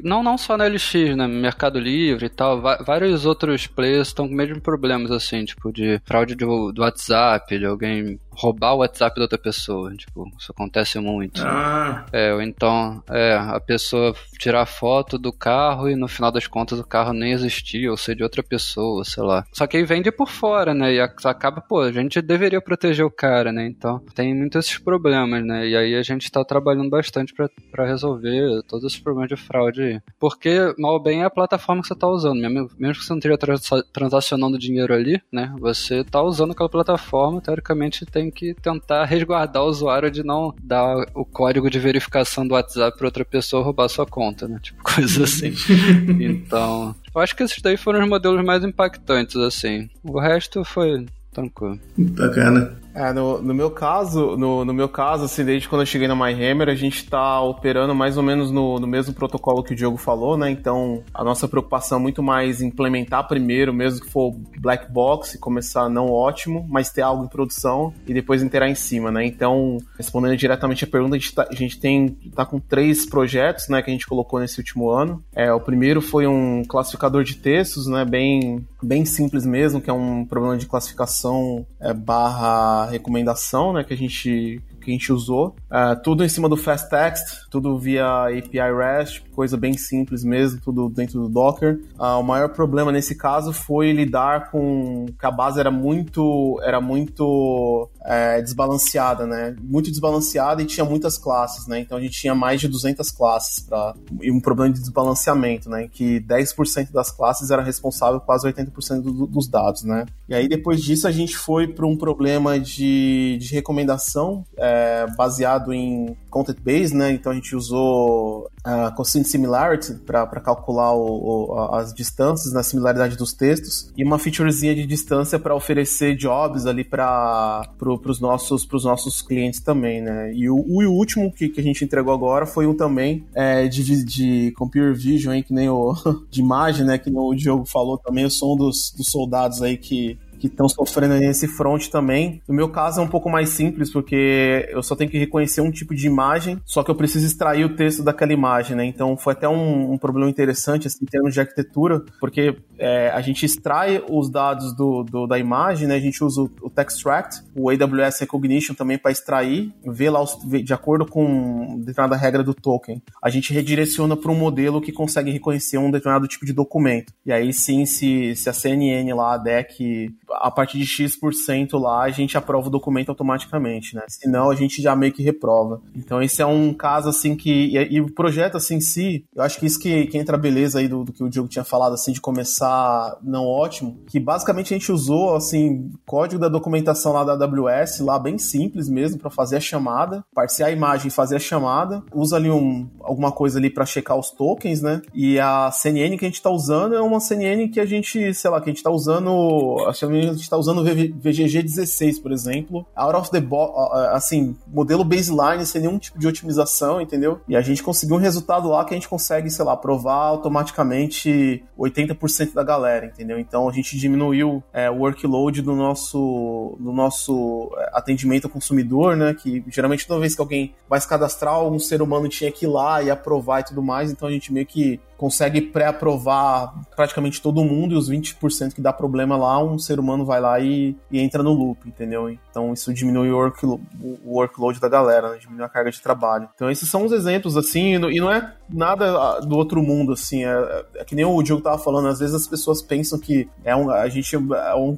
[0.04, 4.34] não, não só na LX, né, Mercado Livre e tal, vários outros players estão com
[4.34, 9.24] mesmo problemas, assim, tipo, de fraude do, do WhatsApp, de alguém roubar o WhatsApp da
[9.24, 9.94] outra pessoa.
[9.96, 11.42] Tipo, isso acontece muito.
[11.46, 12.06] Ah.
[12.12, 16.80] É, ou então, é, a pessoa tirar foto do carro e no final das contas
[16.80, 19.46] o carro nem existia, ou ser de outra pessoa, sei lá.
[19.54, 20.94] Só que aí vende por fora, né?
[20.94, 23.66] E acaba, pô, a gente deveria proteger o cara, né?
[23.66, 25.68] Então, tem muitos esses problemas, né?
[25.68, 30.02] E aí a gente tá trabalhando bastante para resolver todos esses problemas de fraude aí.
[30.20, 32.40] Porque, mal bem, é a plataforma que você tá usando.
[32.40, 35.54] Mesmo, mesmo que você não esteja transacionando dinheiro ali, né?
[35.60, 40.54] Você tá usando aquela plataforma, teoricamente tem tem que tentar resguardar o usuário de não
[40.62, 44.60] dar o código de verificação do WhatsApp para outra pessoa roubar sua conta, né?
[44.62, 45.54] Tipo, coisa assim.
[46.20, 49.90] então, eu acho que esses daí foram os modelos mais impactantes, assim.
[50.04, 51.80] O resto foi tranquilo.
[51.98, 52.83] Bacana.
[52.94, 56.16] É, no, no meu caso, no, no meu caso, assim, desde quando eu cheguei na
[56.16, 59.98] MyHammer, a gente está operando mais ou menos no, no mesmo protocolo que o Diogo
[59.98, 60.50] falou, né?
[60.50, 65.40] Então, a nossa preocupação é muito mais implementar primeiro, mesmo que for black box, e
[65.40, 69.26] começar não ótimo, mas ter algo em produção e depois interar em cima, né?
[69.26, 73.70] Então, respondendo diretamente a pergunta, a gente, tá, a gente tem, tá com três projetos,
[73.70, 75.24] né, que a gente colocou nesse último ano.
[75.36, 79.94] É, o primeiro foi um classificador de textos, né, bem, bem simples mesmo, que é
[79.94, 85.56] um problema de classificação é, barra recomendação, né, que a gente que a gente usou.
[85.72, 90.60] Uh, tudo em cima do Fast Text, tudo via API REST, coisa bem simples mesmo,
[90.62, 91.80] tudo dentro do Docker.
[91.98, 96.82] Uh, o maior problema nesse caso foi lidar com que a base era muito era
[96.82, 99.56] muito é, desbalanceada, né?
[99.62, 101.80] Muito desbalanceada e tinha muitas classes, né?
[101.80, 105.88] Então a gente tinha mais de 200 classes para e um problema de desbalanceamento, né?
[105.92, 110.06] Que 10% das classes era responsável por quase 80% do, dos dados, né?
[110.28, 115.74] E aí depois disso a gente foi para um problema de, de recomendação é, baseado
[115.74, 117.12] em content base, né?
[117.12, 123.18] Então a gente usou a cosine similarity para calcular o, o, as distâncias na similaridade
[123.18, 128.66] dos textos e uma featurezinha de distância para oferecer jobs ali para pro, os nossos
[128.66, 130.34] pros nossos clientes também, né?
[130.34, 134.04] E o, o último que, que a gente entregou agora foi um também é, de,
[134.04, 135.94] de computer vision, hein, que nem o
[136.30, 136.98] de imagem, né?
[136.98, 138.24] Que o Diogo falou também.
[138.24, 142.42] Eu sou um dos, dos soldados aí que que estão sofrendo nesse front também.
[142.46, 145.72] No meu caso é um pouco mais simples, porque eu só tenho que reconhecer um
[145.72, 148.84] tipo de imagem, só que eu preciso extrair o texto daquela imagem, né?
[148.84, 153.22] Então foi até um, um problema interessante assim, em termos de arquitetura, porque é, a
[153.22, 155.96] gente extrai os dados do, do, da imagem, né?
[155.96, 160.38] A gente usa o, o Textract, o AWS Recognition também para extrair, ver lá os,
[160.44, 163.02] de acordo com determinada regra do token.
[163.24, 167.14] A gente redireciona para um modelo que consegue reconhecer um determinado tipo de documento.
[167.26, 172.04] E aí sim, se, se a CNN lá, a DEC, a partir de X% lá,
[172.04, 174.04] a gente aprova o documento automaticamente, né?
[174.08, 175.82] Senão a gente já meio que reprova.
[175.96, 177.78] Então esse é um caso assim que.
[177.78, 180.40] E, e o projeto assim em si, eu acho que isso que, que entra a
[180.40, 184.20] beleza aí do, do, que o Diogo tinha falado, assim, de começar não ótimo, que
[184.20, 189.20] basicamente a gente usou assim, código da documentação lá da AWS, lá bem simples mesmo,
[189.20, 193.32] para fazer a chamada, parsear a imagem e fazer a chamada, usa ali um, alguma
[193.32, 195.02] coisa ali para checar os tokens, né?
[195.14, 198.50] E a CNN que a gente tá usando é uma CNN que a gente, sei
[198.50, 202.32] lá, que a gente tá usando, acho que gente está usando o VGG 16, por
[202.32, 203.74] exemplo, out of the box,
[204.12, 207.42] assim, modelo baseline, sem nenhum tipo de otimização, entendeu?
[207.48, 211.64] E a gente conseguiu um resultado lá que a gente consegue, sei lá, provar automaticamente
[211.78, 213.40] 80% da galera, entendeu?
[213.40, 219.16] Então a gente diminuiu é, o workload do nosso, do nosso é, atendimento ao consumidor,
[219.16, 219.34] né?
[219.34, 222.70] Que geralmente toda vez que alguém vai se cadastrar, um ser humano tinha que ir
[222.70, 227.64] lá e aprovar e tudo mais, então a gente meio que consegue pré-aprovar praticamente todo
[227.64, 231.20] mundo e os 20% que dá problema lá, um ser humano vai lá e, e
[231.20, 232.30] entra no loop, entendeu?
[232.50, 233.84] Então isso diminui o, workload,
[234.24, 235.38] o workload da galera, né?
[235.40, 236.50] diminui a carga de trabalho.
[236.56, 240.46] Então esses são os exemplos, assim, e não é nada ah, do outro mundo, assim,
[240.46, 243.76] é, é que nem o Diogo tava falando, às vezes as pessoas pensam que é
[243.76, 244.98] um, a gente é um,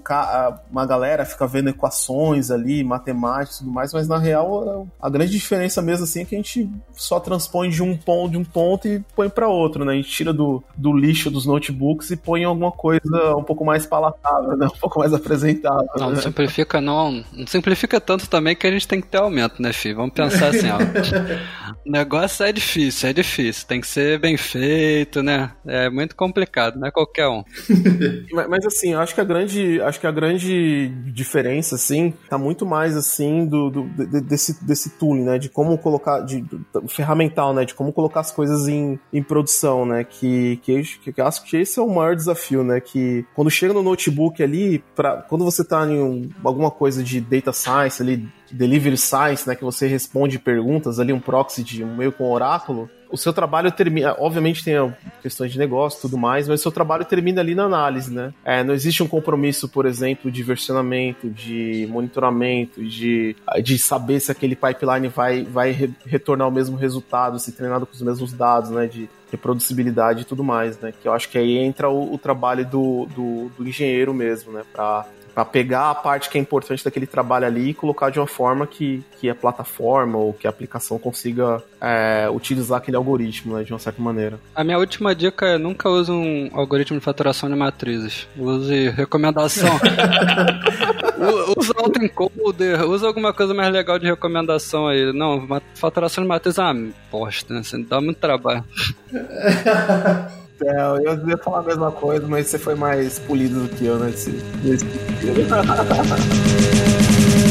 [0.72, 5.32] uma galera fica vendo equações ali, matemática e tudo mais, mas na real a grande
[5.32, 8.88] diferença mesmo, assim, é que a gente só transpõe de um ponto, de um ponto
[8.88, 9.94] e põe para outro, né?
[9.94, 13.86] A gente tira do, do lixo dos notebooks e põe alguma coisa um pouco mais
[13.86, 14.66] palatável, né?
[14.68, 15.88] Um pouco mais apresentável.
[15.98, 16.16] Não, né?
[16.16, 17.24] não simplifica não.
[17.34, 19.96] Não simplifica tanto também que a gente tem que ter aumento, né, filho?
[19.98, 20.78] Vamos pensar assim, ó.
[21.86, 23.68] o negócio é difícil, é difícil.
[23.68, 25.52] Tem que ser bem feito, né?
[25.66, 27.44] É muito complicado, não é qualquer um.
[28.32, 32.38] mas, mas, assim, eu acho que a grande, acho que a grande diferença, assim, tá
[32.38, 33.84] muito mais assim do, do
[34.22, 35.38] desse, desse tooling, né?
[35.38, 37.66] De como colocar, de, do, ferramental, né?
[37.66, 40.04] De como colocar as coisas em, em produção, né?
[40.04, 42.80] Que, que, que, que acho que esse é o maior desafio, né?
[42.80, 47.20] Que quando chega no notebook ali, pra, quando você tá em um, alguma coisa de
[47.22, 49.56] data science ali, delivery science, né?
[49.56, 53.72] Que você responde perguntas ali, um proxy de um meio com oráculo, o seu trabalho
[53.72, 54.76] termina, obviamente tem
[55.22, 58.34] questões de negócio e tudo mais, mas o seu trabalho termina ali na análise, né?
[58.44, 64.32] É, não existe um compromisso, por exemplo, de versionamento, de monitoramento, de, de saber se
[64.32, 68.70] aquele pipeline vai, vai re retornar o mesmo resultado, se treinado com os mesmos dados,
[68.70, 68.88] né?
[68.88, 70.92] De reproducibilidade e tudo mais, né?
[70.92, 74.64] Que eu acho que aí entra o, o trabalho do, do, do engenheiro mesmo, né?
[74.74, 75.06] Para
[75.36, 78.66] para pegar a parte que é importante daquele trabalho ali e colocar de uma forma
[78.66, 83.74] que, que a plataforma ou que a aplicação consiga é, utilizar aquele algoritmo, né, de
[83.74, 84.40] uma certa maneira.
[84.56, 88.30] A minha última dica é nunca use um algoritmo de faturação de matrizes.
[88.38, 89.70] Use recomendação.
[91.58, 95.12] usa autoencoder, usa alguma coisa mais legal de recomendação aí.
[95.12, 97.62] Não, faturação de matrizes é uma bosta, né?
[97.90, 98.64] Dá muito trabalho.
[100.62, 104.00] É, eu ia falar a mesma coisa, mas você foi mais polido do que eu?
[104.00, 104.32] Nesse,
[104.64, 104.86] nesse...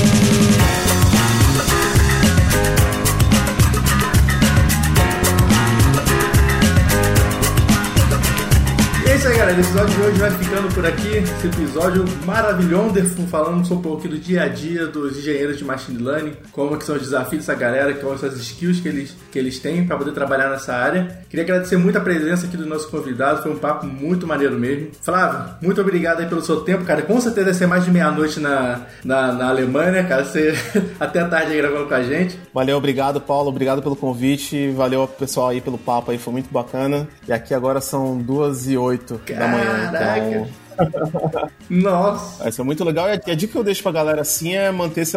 [9.24, 9.56] isso aí, galera.
[9.56, 11.08] O episódio de hoje vai ficando por aqui.
[11.16, 16.34] Esse episódio maravilhoso, falando um pouco do dia a dia dos engenheiros de machine learning,
[16.52, 19.58] como que são os desafios dessa galera, quais são as skills que eles, que eles
[19.58, 21.20] têm para poder trabalhar nessa área.
[21.30, 24.90] Queria agradecer muito a presença aqui do nosso convidado, foi um papo muito maneiro mesmo.
[25.00, 27.00] Flávio, muito obrigado aí pelo seu tempo, cara.
[27.00, 30.22] Com certeza vai ser mais de meia-noite na, na, na, Alemanha, cara.
[30.26, 30.52] Você
[31.00, 32.38] até a tarde aí gravando com a gente.
[32.52, 33.48] Valeu, obrigado, Paulo.
[33.48, 34.70] Obrigado pelo convite.
[34.72, 37.08] Valeu, pessoal, aí pelo papo aí, foi muito bacana.
[37.26, 39.92] E aqui agora são duas e oito 8 da manhã.
[39.92, 40.48] Então
[41.70, 42.42] Nossa!
[42.42, 43.08] Vai ser muito legal.
[43.08, 45.16] E a dica que eu deixo pra galera assim é manter se,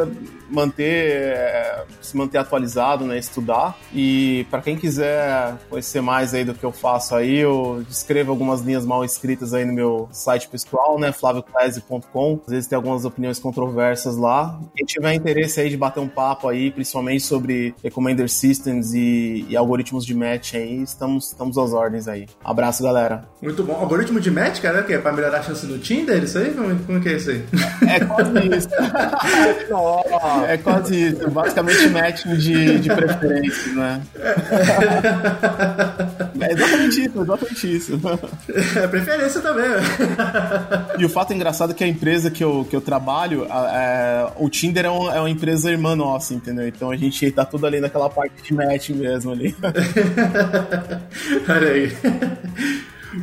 [0.49, 3.17] manter, é, se manter atualizado, né?
[3.17, 3.77] Estudar.
[3.93, 8.61] E para quem quiser conhecer mais aí do que eu faço aí, eu escrevo algumas
[8.61, 11.11] linhas mal escritas aí no meu site pessoal, né?
[11.11, 12.39] flavioclese.com.
[12.45, 14.59] Às vezes tem algumas opiniões controversas lá.
[14.75, 19.57] Quem tiver interesse aí de bater um papo aí, principalmente sobre Recommender Systems e, e
[19.57, 22.27] algoritmos de match aí, estamos, estamos às ordens aí.
[22.43, 23.25] Abraço, galera.
[23.41, 23.73] Muito bom.
[23.73, 26.53] Algoritmo de match, cara, que é pra melhorar chance no Tinder, isso aí?
[26.53, 27.43] Como, como que é isso aí?
[27.87, 28.67] É quase isso.
[30.45, 31.29] é quase isso.
[31.29, 34.01] Basicamente matching de, de preferência, né?
[36.39, 37.99] É exatamente isso, exatamente isso.
[38.75, 39.65] É preferência também.
[40.97, 44.49] E o fato engraçado é que a empresa que eu, que eu trabalho, é, o
[44.49, 46.67] Tinder é, um, é uma empresa irmã nossa, entendeu?
[46.67, 49.55] Então a gente tá tudo ali naquela parte de match mesmo ali.
[51.49, 51.91] Olha aí.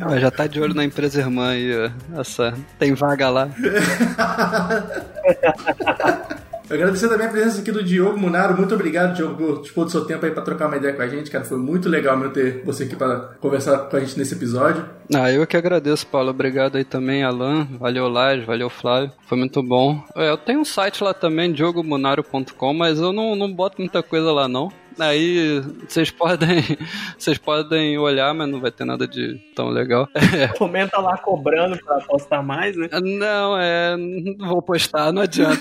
[0.01, 1.71] Ah, já tá de olho na empresa irmã aí,
[2.17, 2.53] essa.
[2.77, 3.49] Tem vaga lá.
[6.69, 8.57] Agradecer também a presença aqui do Diogo Munaro.
[8.57, 11.07] Muito obrigado, Diogo, por dispor do seu tempo aí pra trocar uma ideia com a
[11.07, 11.45] gente, cara.
[11.45, 14.85] Foi muito legal meu ter você aqui para conversar com a gente nesse episódio.
[15.13, 16.31] Ah, eu que agradeço, Paulo.
[16.31, 17.67] Obrigado aí também, Alan.
[17.79, 18.45] Valeu, Laje.
[18.45, 19.11] Valeu, Flávio.
[19.27, 20.03] Foi muito bom.
[20.15, 24.31] É, eu tenho um site lá também, diogomunaro.com, mas eu não, não boto muita coisa
[24.31, 24.71] lá, não.
[24.99, 26.63] Aí vocês podem,
[27.17, 30.07] vocês podem olhar, mas não vai ter nada de tão legal.
[30.57, 32.89] Comenta lá cobrando pra postar mais, né?
[33.01, 33.95] Não, é.
[33.97, 35.59] Não vou postar, não adianta.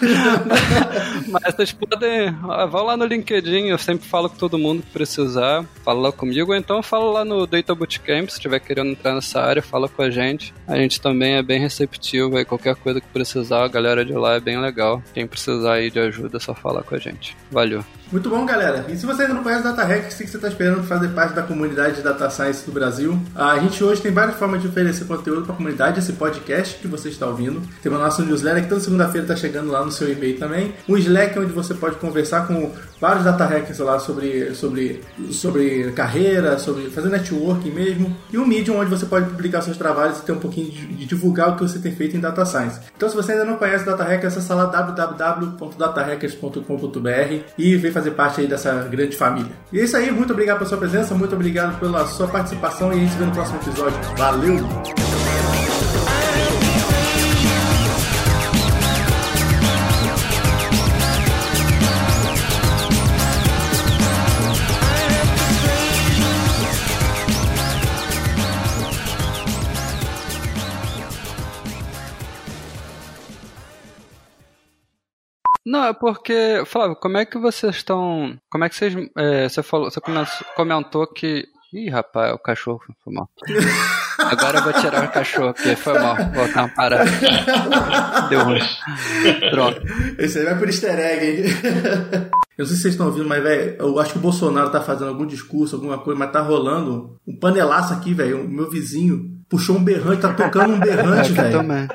[1.29, 2.31] mas vocês podem.
[2.71, 5.65] Vão lá no LinkedIn, eu sempre falo com todo mundo que precisar.
[5.85, 9.41] Fala lá comigo, ou então fala lá no Data Bootcamp, se estiver querendo entrar nessa
[9.41, 10.55] área, fala com a gente.
[10.67, 14.35] A gente também é bem receptivo, aí qualquer coisa que precisar, a galera de lá
[14.35, 15.03] é bem legal.
[15.13, 17.37] Quem precisar aí de ajuda é só falar com a gente.
[17.51, 17.85] Valeu.
[18.15, 18.85] Muito bom, galera.
[18.89, 21.35] E se você ainda não conhece Data Hack, sei que você está esperando fazer parte
[21.35, 23.21] da comunidade de Data Science do Brasil.
[23.35, 25.99] A gente hoje tem várias formas de oferecer conteúdo para a comunidade.
[25.99, 27.61] Esse podcast que você está ouvindo.
[27.83, 30.73] Tem uma nossa newsletter que toda segunda-feira está chegando lá no seu e-mail também.
[30.89, 32.71] Um Slack onde você pode conversar com
[33.01, 38.17] vários Data Hackers lá sobre, sobre, sobre carreira, sobre fazer networking mesmo.
[38.33, 41.05] E um Medium onde você pode publicar seus trabalhos e ter um pouquinho de, de
[41.05, 42.79] divulgar o que você tem feito em Data Science.
[42.97, 48.41] Então, se você ainda não conhece Data Hack, acessa lá www.datahackers.com.br e vem fazer parte
[48.41, 49.53] aí dessa grande família.
[49.73, 52.97] E é isso aí, muito obrigado pela sua presença, muito obrigado pela sua participação e
[52.97, 53.99] a gente se vê no próximo episódio.
[54.17, 55.04] Valeu!
[75.75, 78.39] Não, é porque, Flávio, como é que vocês estão.
[78.49, 78.95] Como é que vocês.
[79.19, 80.01] É, você falou, você
[80.55, 81.49] comentou que.
[81.73, 83.29] Ih, rapaz, o cachorro foi mal.
[84.17, 86.15] Agora eu vou tirar o cachorro, porque foi mal.
[86.33, 87.11] Vou dar uma parada.
[88.31, 88.61] Deu ruim.
[89.51, 89.83] Pronto.
[90.17, 92.31] Esse aí vai por easter egg, hein?
[92.57, 94.81] Eu não sei se vocês estão ouvindo, mas, velho, eu acho que o Bolsonaro tá
[94.81, 98.45] fazendo algum discurso, alguma coisa, mas tá rolando um panelaço aqui, velho.
[98.45, 101.89] O meu vizinho puxou um berrante, tá tocando um berrante, velho.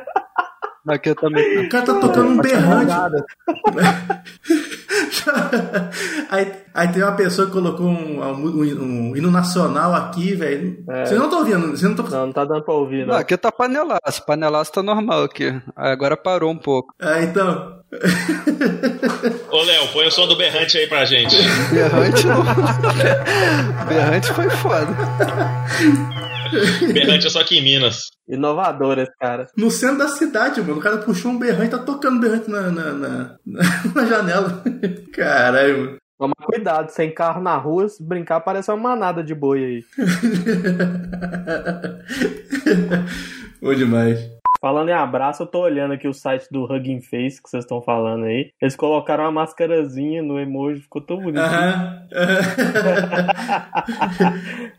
[0.88, 1.65] Aqui eu também.
[1.65, 2.91] O cara tá tocando um berrante.
[6.31, 10.84] aí, aí tem uma pessoa que colocou um, um, um hino nacional aqui, velho.
[10.88, 11.06] É.
[11.06, 11.68] Vocês não estão ouvindo?
[11.68, 12.06] Vocês não, tão...
[12.06, 13.14] não, não tá dando pra ouvir, não.
[13.14, 14.26] não aqui tá panelaço.
[14.26, 15.61] Panelaço tá normal aqui.
[15.76, 16.93] Agora parou um pouco.
[16.99, 17.77] É, então.
[19.51, 21.35] Ô, Léo, põe o som do berrante aí pra gente.
[21.72, 22.43] berrante não.
[23.88, 24.95] berrante foi foda.
[26.94, 28.10] berrante é só aqui em Minas.
[28.28, 29.48] Inovador esse cara.
[29.58, 30.78] No centro da cidade, mano.
[30.78, 34.64] O cara puxou um berrante, tá tocando berrante na, na, na, na janela.
[35.14, 35.98] Caralho, mano.
[36.20, 39.86] Toma cuidado, sem carro na rua, se brincar, parece uma manada de boi aí.
[43.62, 44.30] Bom demais.
[44.60, 47.82] Falando em abraço, eu tô olhando aqui o site do Hugging Face que vocês estão
[47.82, 48.52] falando aí.
[48.62, 51.40] Eles colocaram uma máscarazinha no emoji, ficou tão bonito.
[51.40, 52.06] Aham.
[52.12, 52.18] Uh
[54.20, 54.78] -huh.